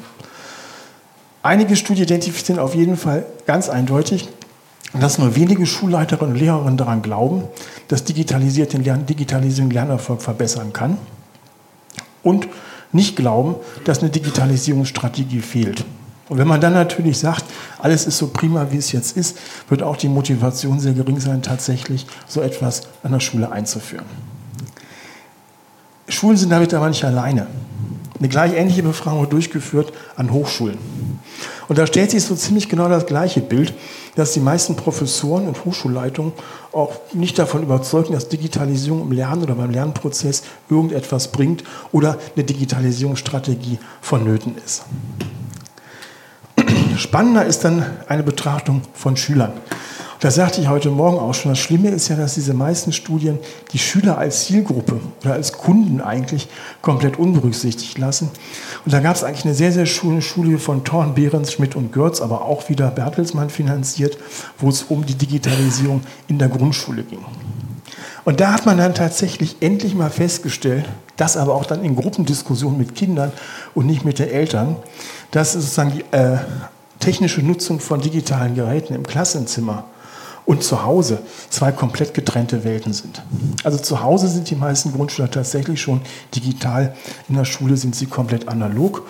Einige 1.43 1.77
Studien 1.77 2.05
identifizieren 2.05 2.59
auf 2.59 2.75
jeden 2.75 2.97
Fall 2.97 3.25
ganz 3.47 3.69
eindeutig, 3.69 4.29
dass 4.95 5.19
nur 5.19 5.37
wenige 5.37 5.67
Schulleiterinnen 5.67 6.35
und 6.35 6.41
Lehrerinnen 6.41 6.77
daran 6.77 7.03
glauben, 7.03 7.45
dass 7.89 8.05
digitalisiert 8.05 8.73
den 8.73 8.83
Lern 8.83 9.07
Digitalisierung 9.07 9.71
Lernerfolg 9.71 10.23
verbessern 10.23 10.73
kann 10.73 10.99
und 12.23 12.49
nicht 12.93 13.17
glauben, 13.17 13.57
dass 13.85 14.01
eine 14.01 14.11
Digitalisierungsstrategie 14.11 15.41
fehlt. 15.41 15.85
Und 16.29 16.39
wenn 16.39 16.49
man 16.49 16.61
dann 16.61 16.73
natürlich 16.73 17.19
sagt, 17.19 17.45
alles 17.79 18.07
ist 18.07 18.19
so 18.19 18.29
prima, 18.29 18.69
wie 18.71 18.79
es 18.79 18.91
jetzt 18.91 19.17
ist, 19.17 19.39
wird 19.69 19.83
auch 19.83 19.97
die 19.97 20.09
Motivation 20.09 20.81
sehr 20.81 20.93
gering 20.93 21.21
sein, 21.21 21.43
tatsächlich 21.43 22.07
so 22.27 22.41
etwas 22.41 22.83
an 23.05 23.13
der 23.13 23.21
Schule 23.21 23.53
einzuführen. 23.53 24.07
Schulen 26.09 26.37
sind 26.37 26.51
damit 26.51 26.73
aber 26.75 26.89
nicht 26.89 27.05
alleine. 27.05 27.47
Eine 28.19 28.29
gleich 28.29 28.55
ähnliche 28.55 28.83
Befragung 28.83 29.21
wird 29.23 29.33
durchgeführt 29.33 29.93
an 30.17 30.33
Hochschulen. 30.33 30.79
Und 31.69 31.79
da 31.79 31.87
stellt 31.87 32.11
sich 32.13 32.23
so 32.23 32.35
ziemlich 32.35 32.69
genau 32.69 32.89
das 32.89 33.07
gleiche 33.07 33.41
Bild, 33.41 33.75
dass 34.15 34.33
die 34.33 34.41
meisten 34.41 34.77
Professoren 34.77 35.47
und 35.47 35.65
Hochschulleitungen 35.65 36.33
auch 36.73 36.93
nicht 37.13 37.39
davon 37.39 37.63
überzeugt 37.63 38.07
sind, 38.07 38.15
dass 38.15 38.29
Digitalisierung 38.29 39.03
im 39.03 39.13
Lernen 39.13 39.43
oder 39.43 39.55
beim 39.55 39.71
Lernprozess 39.71 40.45
irgendetwas 40.71 41.29
bringt 41.33 41.65
oder 41.93 42.19
eine 42.35 42.45
Digitalisierungsstrategie 42.45 43.79
vonnöten 44.01 44.57
ist. 44.65 44.85
Spannender 46.97 47.45
ist 47.45 47.65
dann 47.65 47.85
eine 48.09 48.23
Betrachtung 48.23 48.83
von 48.95 49.17
Schülern. 49.17 49.53
Das 50.21 50.35
sagte 50.37 50.63
ich 50.63 50.69
heute 50.69 50.91
Morgen 50.91 51.19
auch 51.19 51.35
schon. 51.35 51.53
Das 51.53 51.59
Schlimme 51.59 51.91
ist 51.91 52.09
ja, 52.09 52.17
dass 52.17 52.35
diese 52.35 52.55
meisten 52.55 52.93
Studien 52.93 53.39
die 53.73 53.79
Schüler 53.79 54.17
als 54.17 54.47
Zielgruppe 54.47 54.99
oder 55.23 55.35
als 55.35 55.53
Kunden 55.53 56.01
eigentlich 56.01 56.49
komplett 56.81 57.19
unberücksichtigt 57.19 57.99
lassen. 57.99 58.31
Und 58.87 58.95
da 58.95 59.01
gab 59.01 59.17
es 59.17 59.25
eigentlich 59.25 59.45
eine 59.45 59.55
sehr, 59.55 59.73
sehr 59.73 59.85
schöne 59.85 60.23
Schule 60.23 60.59
von 60.59 60.85
Thorn, 60.85 61.15
Behrens, 61.15 61.53
Schmidt 61.53 61.77
und 61.77 61.93
Görz, 61.93 62.23
aber 62.23 62.47
auch 62.47 62.69
wieder 62.71 62.91
Bertelsmann 62.91 63.51
finanziert, 63.51 64.17
wo 64.59 64.71
es 64.71 64.85
um 64.85 65.05
die 65.05 65.15
Digitalisierung 65.15 66.01
in 66.29 66.39
der 66.39 66.49
Grundschule 66.49 67.03
ging. 67.03 67.25
Und 68.25 68.41
da 68.41 68.53
hat 68.55 68.67
man 68.67 68.79
dann 68.79 68.95
tatsächlich 68.95 69.57
endlich 69.61 69.95
mal 69.95 70.11
festgestellt, 70.11 70.87
das 71.17 71.37
aber 71.37 71.55
auch 71.55 71.67
dann 71.67 71.85
in 71.85 71.95
Gruppendiskussionen 71.95 72.79
mit 72.79 72.95
Kindern 72.95 73.33
und 73.75 73.87
nicht 73.87 74.05
mit 74.05 74.19
den 74.19 74.31
Eltern, 74.31 74.77
dass 75.31 75.53
sozusagen 75.53 75.93
die 75.93 76.05
äh, 76.17 76.39
technische 76.99 77.43
Nutzung 77.43 77.81
von 77.81 78.01
digitalen 78.01 78.55
Geräten 78.55 78.95
im 78.95 79.07
Klassenzimmer 79.07 79.85
und 80.47 80.63
zu 80.63 80.85
Hause 80.85 81.19
zwei 81.51 81.73
komplett 81.73 82.15
getrennte 82.15 82.65
Welten 82.65 82.93
sind. 82.93 83.23
Also 83.65 83.79
zu 83.79 84.03
Hause 84.03 84.29
sind 84.29 84.49
die 84.49 84.55
meisten 84.55 84.93
Grundschüler 84.93 85.31
tatsächlich 85.31 85.83
schon 85.83 86.01
digital, 86.35 86.95
in 87.29 87.35
der 87.35 87.45
Schule 87.45 87.77
sind 87.77 87.97
sie 87.97 88.07
komplett 88.07 88.49
analog. 88.49 89.03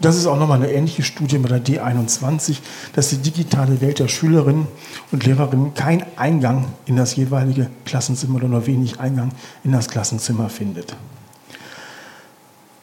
Das 0.00 0.16
ist 0.16 0.26
auch 0.26 0.38
nochmal 0.38 0.62
eine 0.62 0.72
ähnliche 0.72 1.02
Studie 1.02 1.38
bei 1.38 1.48
der 1.48 1.64
D21, 1.64 2.56
dass 2.94 3.10
die 3.10 3.18
digitale 3.18 3.80
Welt 3.80 3.98
der 3.98 4.08
Schülerinnen 4.08 4.66
und 5.12 5.24
Lehrerinnen 5.26 5.74
keinen 5.74 6.04
Eingang 6.16 6.66
in 6.86 6.96
das 6.96 7.16
jeweilige 7.16 7.68
Klassenzimmer 7.84 8.36
oder 8.36 8.48
nur 8.48 8.66
wenig 8.66 8.98
Eingang 8.98 9.32
in 9.64 9.72
das 9.72 9.88
Klassenzimmer 9.88 10.48
findet. 10.48 10.96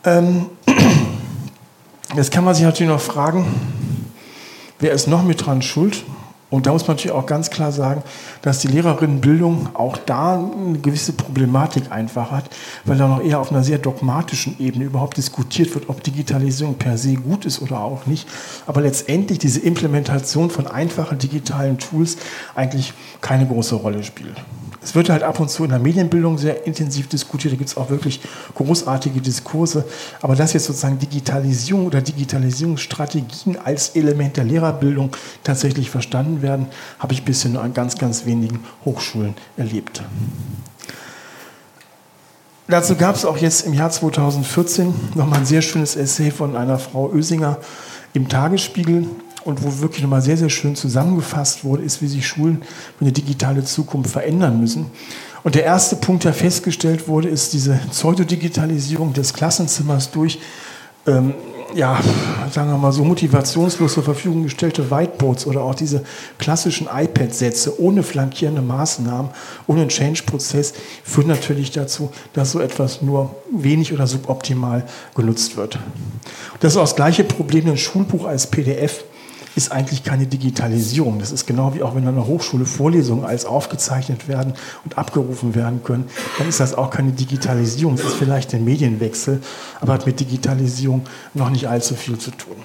Ähm, 0.04 0.48
jetzt 2.16 2.32
kann 2.32 2.44
man 2.44 2.54
sich 2.54 2.64
natürlich 2.64 2.92
noch 2.92 3.02
fragen, 3.02 3.48
wer 4.80 4.92
ist 4.92 5.08
noch 5.08 5.24
mit 5.24 5.44
dran 5.44 5.64
schuld? 5.64 6.04
Und 6.52 6.68
da 6.68 6.72
muss 6.72 6.88
man 6.88 6.96
natürlich 6.96 7.16
auch 7.16 7.26
ganz 7.26 7.50
klar 7.50 7.72
sagen, 7.72 8.04
dass 8.44 8.60
die 8.60 8.68
Lehrerinnenbildung 8.68 9.70
auch 9.74 9.98
da 9.98 10.36
eine 10.36 10.78
gewisse 10.78 11.14
Problematik 11.14 11.92
einfach 11.92 12.30
hat, 12.30 12.46
weil 12.86 12.98
da 12.98 13.08
noch 13.08 13.24
eher 13.24 13.40
auf 13.40 13.52
einer 13.52 13.64
sehr 13.64 13.80
dogmatischen 13.80 14.56
Ebene 14.60 14.86
überhaupt 14.86 15.18
diskutiert 15.18 15.74
wird, 15.74 15.90
ob 15.90 16.04
Digitalisierung 16.04 16.76
per 16.76 16.98
se 16.98 17.16
gut 17.16 17.46
ist 17.46 17.62
oder 17.62 17.80
auch 17.80 18.06
nicht. 18.06 18.28
Aber 18.68 18.82
letztendlich 18.82 19.40
diese 19.40 19.60
Implementation 19.60 20.52
von 20.52 20.68
einfachen 20.68 21.18
digitalen 21.18 21.80
Tools 21.80 22.18
eigentlich 22.54 22.94
keine 23.22 23.48
große 23.48 23.76
Rolle 23.76 24.04
spielt. 24.04 24.36
Es 24.86 24.94
wird 24.94 25.10
halt 25.10 25.24
ab 25.24 25.40
und 25.40 25.50
zu 25.50 25.64
in 25.64 25.72
der 25.72 25.80
Medienbildung 25.80 26.38
sehr 26.38 26.68
intensiv 26.68 27.10
diskutiert, 27.10 27.54
da 27.54 27.58
gibt 27.58 27.72
es 27.72 27.76
auch 27.76 27.90
wirklich 27.90 28.22
großartige 28.54 29.20
Diskurse. 29.20 29.84
Aber 30.22 30.36
dass 30.36 30.54
jetzt 30.54 30.66
sozusagen 30.66 31.00
Digitalisierung 31.00 31.88
oder 31.88 32.02
Digitalisierungsstrategien 32.02 33.58
als 33.58 33.90
Element 33.96 34.38
der 34.38 34.44
Lehrerbildung 34.44 35.10
tatsächlich 35.44 35.90
verstanden 35.90 36.44
werden, 36.44 36.68
habe 37.00 37.14
ich 37.14 37.26
bisher 37.26 37.50
nur 37.50 37.64
an 37.64 37.74
ganz, 37.74 37.98
ganz 37.98 38.28
wenigen 38.28 38.64
Hochschulen 38.86 39.34
erlebt. 39.58 40.04
Dazu 42.68 42.96
gab 42.96 43.16
es 43.16 43.26
auch 43.26 43.38
jetzt 43.38 43.66
im 43.66 43.74
Jahr 43.74 43.90
2014 43.90 44.94
nochmal 45.16 45.40
ein 45.40 45.46
sehr 45.48 45.64
schönes 45.64 45.96
Essay 45.96 46.30
von 46.30 46.56
einer 46.56 46.78
Frau 46.78 47.12
Ösinger 47.12 47.58
im 48.14 48.30
Tagesspiegel 48.30 49.08
und 49.46 49.64
wo 49.64 49.82
wirklich 49.82 50.02
nochmal 50.02 50.22
sehr, 50.22 50.38
sehr 50.38 50.50
schön 50.50 50.76
zusammengefasst 50.76 51.64
wurde, 51.64 51.84
ist, 51.84 52.02
wie 52.02 52.08
sich 52.08 52.28
Schulen 52.28 52.64
für 52.98 53.06
eine 53.06 53.12
digitale 53.12 53.64
Zukunft 53.64 54.10
verändern 54.10 54.60
müssen. 54.60 54.88
Und 55.44 55.56
der 55.56 55.64
erste 55.64 55.96
Punkt, 55.96 56.24
der 56.24 56.34
festgestellt 56.34 57.08
wurde, 57.08 57.30
ist 57.30 57.54
diese 57.54 57.80
Pseudodigitalisierung 57.92 59.14
des 59.14 59.34
Klassenzimmers 59.34 60.12
durch 60.12 60.40
ähm, 61.06 61.36
ja, 61.76 62.00
sagen 62.52 62.70
wir 62.70 62.78
mal 62.78 62.92
so 62.92 63.04
motivationslos 63.04 63.94
zur 63.94 64.04
Verfügung 64.04 64.44
gestellte 64.44 64.90
Whiteboards 64.90 65.46
oder 65.46 65.62
auch 65.62 65.76
diese 65.76 66.04
klassischen 66.38 66.88
iPad-Sätze 66.88 67.82
ohne 67.82 68.02
flankierende 68.02 68.62
Maßnahmen, 68.62 69.32
ohne 69.68 69.88
Change-Prozess, 69.88 70.74
führen 71.04 71.28
natürlich 71.28 71.72
dazu, 71.72 72.12
dass 72.34 72.52
so 72.52 72.60
etwas 72.60 73.02
nur 73.02 73.36
wenig 73.52 73.92
oder 73.94 74.08
suboptimal 74.08 74.86
genutzt 75.16 75.58
wird. 75.58 75.78
Das 76.62 76.74
ist 76.74 76.78
auch 76.78 76.84
das 76.84 76.96
gleiche 76.96 77.24
Problem, 77.26 77.68
ein 77.68 77.78
Schulbuch 77.78 78.26
als 78.26 78.48
PDF 78.48 79.04
ist 79.56 79.72
eigentlich 79.72 80.04
keine 80.04 80.28
Digitalisierung. 80.28 81.20
Das 81.20 81.32
ist 81.32 81.48
genau 81.48 81.74
wie 81.74 81.84
auch 81.84 81.96
wenn 81.96 82.08
an 82.08 82.16
einer 82.16 82.28
Hochschule 82.28 82.66
Vorlesungen 82.66 83.26
als 83.26 83.46
aufgezeichnet 83.46 84.28
werden 84.28 84.54
und 84.84 84.98
abgerufen 84.98 85.56
werden 85.56 85.84
können, 85.84 86.06
dann 86.38 86.50
ist 86.50 86.60
das 86.60 86.74
auch 86.74 86.90
keine 86.90 87.12
Digitalisierung. 87.12 87.96
Das 87.96 88.06
ist 88.06 88.16
vielleicht 88.16 88.54
ein 88.54 88.66
Medienwechsel, 88.66 89.42
aber 89.80 89.94
hat 89.94 90.06
mit 90.06 90.20
Digitalisierung 90.20 91.04
noch 91.34 91.50
nicht 91.50 91.68
allzu 91.68 91.96
viel 91.96 92.18
zu 92.18 92.32
tun. 92.32 92.58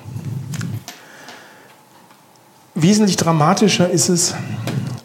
Wesentlich 2.75 3.17
dramatischer 3.17 3.91
ist 3.91 4.09
es 4.09 4.35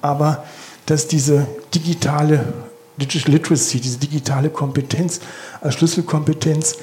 aber, 0.02 0.44
dass 0.86 1.08
diese 1.08 1.48
digitale 1.74 2.54
Digital 2.98 3.34
Literacy, 3.34 3.82
diese 3.82 3.98
digitale 3.98 4.50
Kompetenz 4.50 5.20
als 5.62 5.76
Schlüsselkompetenz 5.76 6.78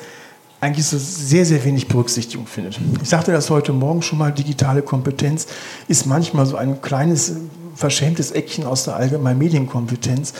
eigentlich 0.62 0.86
so 0.86 0.96
sehr, 0.96 1.44
sehr 1.44 1.64
wenig 1.64 1.88
Berücksichtigung 1.88 2.46
findet. 2.46 2.78
Ich 3.02 3.08
sagte 3.08 3.32
das 3.32 3.50
heute 3.50 3.72
Morgen 3.72 4.00
schon 4.00 4.20
mal, 4.20 4.30
digitale 4.30 4.82
Kompetenz 4.82 5.48
ist 5.88 6.06
manchmal 6.06 6.46
so 6.46 6.56
ein 6.56 6.80
kleines, 6.80 7.32
verschämtes 7.74 8.30
Eckchen 8.30 8.64
aus 8.64 8.84
der 8.84 8.94
allgemeinen 8.94 9.40
Medienkompetenz. 9.40 10.34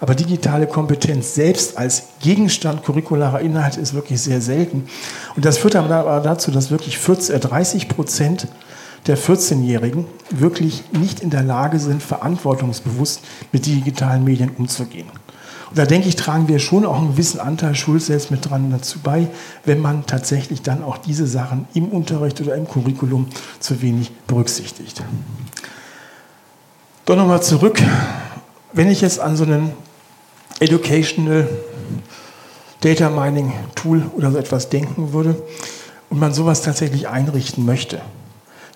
Aber 0.00 0.16
digitale 0.16 0.66
Kompetenz 0.66 1.36
selbst 1.36 1.78
als 1.78 2.02
Gegenstand 2.20 2.82
curricularer 2.82 3.40
Inhalte 3.40 3.80
ist 3.80 3.94
wirklich 3.94 4.20
sehr 4.20 4.40
selten. 4.40 4.88
Und 5.36 5.44
das 5.44 5.58
führt 5.58 5.76
aber 5.76 6.20
dazu, 6.24 6.50
dass 6.50 6.72
wirklich 6.72 6.98
40, 6.98 7.40
30 7.40 7.84
äh, 7.84 7.86
Prozent 7.86 8.48
der 9.06 9.16
14-Jährigen 9.16 10.06
wirklich 10.30 10.82
nicht 10.90 11.20
in 11.20 11.30
der 11.30 11.44
Lage 11.44 11.78
sind, 11.78 12.02
verantwortungsbewusst 12.02 13.20
mit 13.52 13.64
digitalen 13.64 14.24
Medien 14.24 14.50
umzugehen. 14.58 15.06
Und 15.70 15.78
da 15.78 15.84
denke 15.84 16.08
ich, 16.08 16.16
tragen 16.16 16.48
wir 16.48 16.58
schon 16.58 16.86
auch 16.86 16.98
einen 16.98 17.12
gewissen 17.12 17.40
Anteil 17.40 17.74
Schuld 17.74 18.02
selbst 18.02 18.30
mit 18.30 18.48
dran 18.48 18.70
dazu 18.70 19.00
bei, 19.00 19.28
wenn 19.64 19.80
man 19.80 20.06
tatsächlich 20.06 20.62
dann 20.62 20.82
auch 20.82 20.96
diese 20.98 21.26
Sachen 21.26 21.66
im 21.74 21.88
Unterricht 21.88 22.40
oder 22.40 22.54
im 22.54 22.66
Curriculum 22.66 23.26
zu 23.60 23.82
wenig 23.82 24.10
berücksichtigt. 24.26 25.02
Doch 27.04 27.16
nochmal 27.16 27.42
zurück, 27.42 27.82
wenn 28.72 28.90
ich 28.90 29.00
jetzt 29.00 29.20
an 29.20 29.36
so 29.36 29.44
einen 29.44 29.72
Educational 30.60 31.48
Data 32.80 33.10
Mining 33.10 33.52
Tool 33.74 34.02
oder 34.16 34.30
so 34.30 34.38
etwas 34.38 34.68
denken 34.68 35.12
würde 35.12 35.42
und 36.10 36.18
man 36.18 36.32
sowas 36.32 36.62
tatsächlich 36.62 37.08
einrichten 37.08 37.64
möchte, 37.64 38.00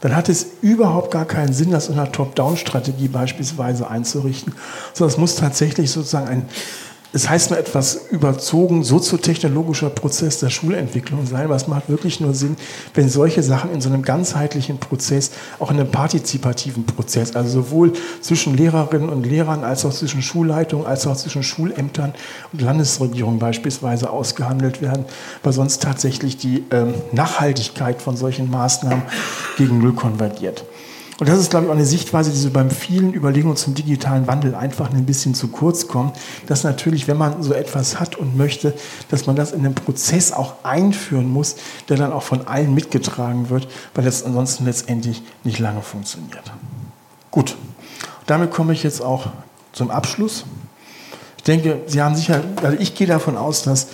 dann 0.03 0.17
hat 0.17 0.29
es 0.29 0.47
überhaupt 0.63 1.13
gar 1.13 1.25
keinen 1.25 1.53
Sinn, 1.53 1.71
das 1.71 1.89
in 1.89 1.95
einer 1.95 2.11
Top-Down-Strategie 2.11 3.07
beispielsweise 3.09 3.89
einzurichten, 3.89 4.53
sondern 4.93 5.15
es 5.15 5.19
muss 5.19 5.37
tatsächlich 5.37 5.93
sozusagen 5.93 6.29
ein 6.29 6.49
es 7.15 7.29
heißt 7.29 7.51
nur 7.51 7.59
etwas 7.59 8.07
überzogen, 8.11 8.85
soziotechnologischer 8.85 9.91
Prozess 9.91 10.41
der 10.41 10.49
Schulentwicklung 10.49 11.27
sein, 11.27 11.45
aber 11.45 11.57
es 11.57 11.69
macht 11.69 11.91
wirklich 11.91 12.21
nur 12.21 12.33
Sinn, 12.33 12.57
wenn 12.95 13.11
solche 13.11 13.43
Sachen 13.43 13.71
in 13.71 13.83
so 13.83 13.91
einem 13.91 14.03
ganzheitlichen 14.03 14.79
Prozess, 14.79 15.31
auch 15.59 15.71
in 15.71 15.79
einem 15.79 15.91
partizipativen 15.91 16.87
Prozess, 16.87 17.37
also 17.37 17.51
sowohl 17.63 17.93
zwischen 18.23 18.57
Lehrerinnen 18.57 19.11
und 19.11 19.27
Lehrern 19.27 19.63
als 19.63 19.85
auch 19.85 19.93
zwischen 19.93 20.23
Schulleitungen, 20.23 20.87
als 20.87 21.07
auch 21.07 21.17
zwischen 21.17 21.43
Schulämtern 21.43 22.15
und 22.53 22.63
Landesregierungen 22.63 23.39
beispielsweise 23.39 24.09
ausgehandelt 24.09 24.81
werden, 24.81 25.05
weil 25.43 25.53
sonst 25.53 25.83
tatsächlich 25.83 26.39
die 26.39 26.65
ähm, 26.71 26.95
Nachhaltigkeit 27.13 28.01
von 28.01 28.17
solchen 28.17 28.51
Maßnahmen 28.51 29.03
gegen 29.59 29.79
Null 29.81 29.93
konvergiert. 29.93 30.65
Und 31.23 31.29
das 31.29 31.39
ist, 31.39 31.51
glaube 31.51 31.67
ich, 31.67 31.71
auch 31.71 31.77
eine 31.77 31.87
Sichtweise, 31.87 32.33
die 32.33 32.37
so 32.37 32.51
beim 32.51 32.69
vielen 32.69 33.15
Überlegungen 33.15 33.55
zum 33.55 33.77
digitalen 33.77 34.27
Wandel 34.27 34.57
einfach 34.57 34.93
ein 34.93 35.07
bisschen 35.07 35.37
zu 35.37 35.47
kurz 35.47 35.87
kommt. 35.87 36.17
Dass 36.49 36.65
natürlich, 36.65 37.07
wenn 37.07 37.17
man 37.17 37.45
so 37.45 37.55
etwas 37.55 38.01
hat 38.01 38.17
und 38.17 38.37
möchte, 38.37 38.75
dass 39.09 39.29
man 39.29 39.37
das 39.37 39.53
in 39.53 39.63
den 39.63 39.77
Prozess 39.77 40.33
auch 40.33 40.55
einführen 40.65 41.29
muss, 41.29 41.55
der 41.89 41.97
dann 41.97 42.13
auch 42.13 42.25
von 42.25 42.49
allen 42.49 42.75
mitgetragen 42.75 43.51
wird, 43.51 43.69
weil 43.95 44.05
das 44.05 44.25
ansonsten 44.25 44.65
letztendlich 44.65 45.23
nicht 45.45 45.61
lange 45.61 45.83
funktioniert. 45.83 46.43
Gut, 47.31 47.57
damit 48.27 48.51
komme 48.51 48.73
ich 48.73 48.83
jetzt 48.83 49.01
auch 49.01 49.29
zum 49.73 49.93
Abschluss. 49.93 50.45
Ich 51.37 51.45
denke, 51.45 51.83
Sie 51.87 52.03
haben 52.03 52.17
sicher, 52.17 52.43
also 52.65 52.77
ich 52.81 52.97
gehe 52.97 53.07
davon 53.07 53.37
aus, 53.37 53.63
dass 53.63 53.87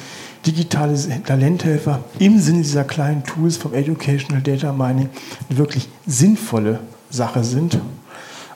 digitale 0.46 0.96
Talenthelfer 1.24 2.00
im 2.20 2.40
Sinne 2.40 2.62
dieser 2.62 2.84
kleinen 2.84 3.22
Tools 3.22 3.58
vom 3.58 3.74
Educational 3.74 4.40
Data 4.40 4.72
Mining 4.72 5.10
wirklich 5.50 5.90
sinnvolle 6.06 6.80
Sache 7.10 7.44
sind. 7.44 7.78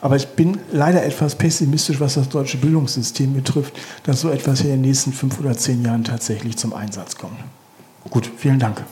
Aber 0.00 0.16
ich 0.16 0.26
bin 0.28 0.58
leider 0.72 1.04
etwas 1.04 1.36
pessimistisch, 1.36 2.00
was 2.00 2.14
das 2.14 2.28
deutsche 2.28 2.56
Bildungssystem 2.58 3.34
betrifft, 3.34 3.78
dass 4.02 4.20
so 4.20 4.30
etwas 4.30 4.60
in 4.62 4.68
den 4.68 4.80
nächsten 4.80 5.12
fünf 5.12 5.38
oder 5.38 5.56
zehn 5.56 5.84
Jahren 5.84 6.02
tatsächlich 6.02 6.56
zum 6.56 6.74
Einsatz 6.74 7.16
kommt. 7.16 7.38
Gut, 8.10 8.28
vielen 8.36 8.58
Dank. 8.58 8.82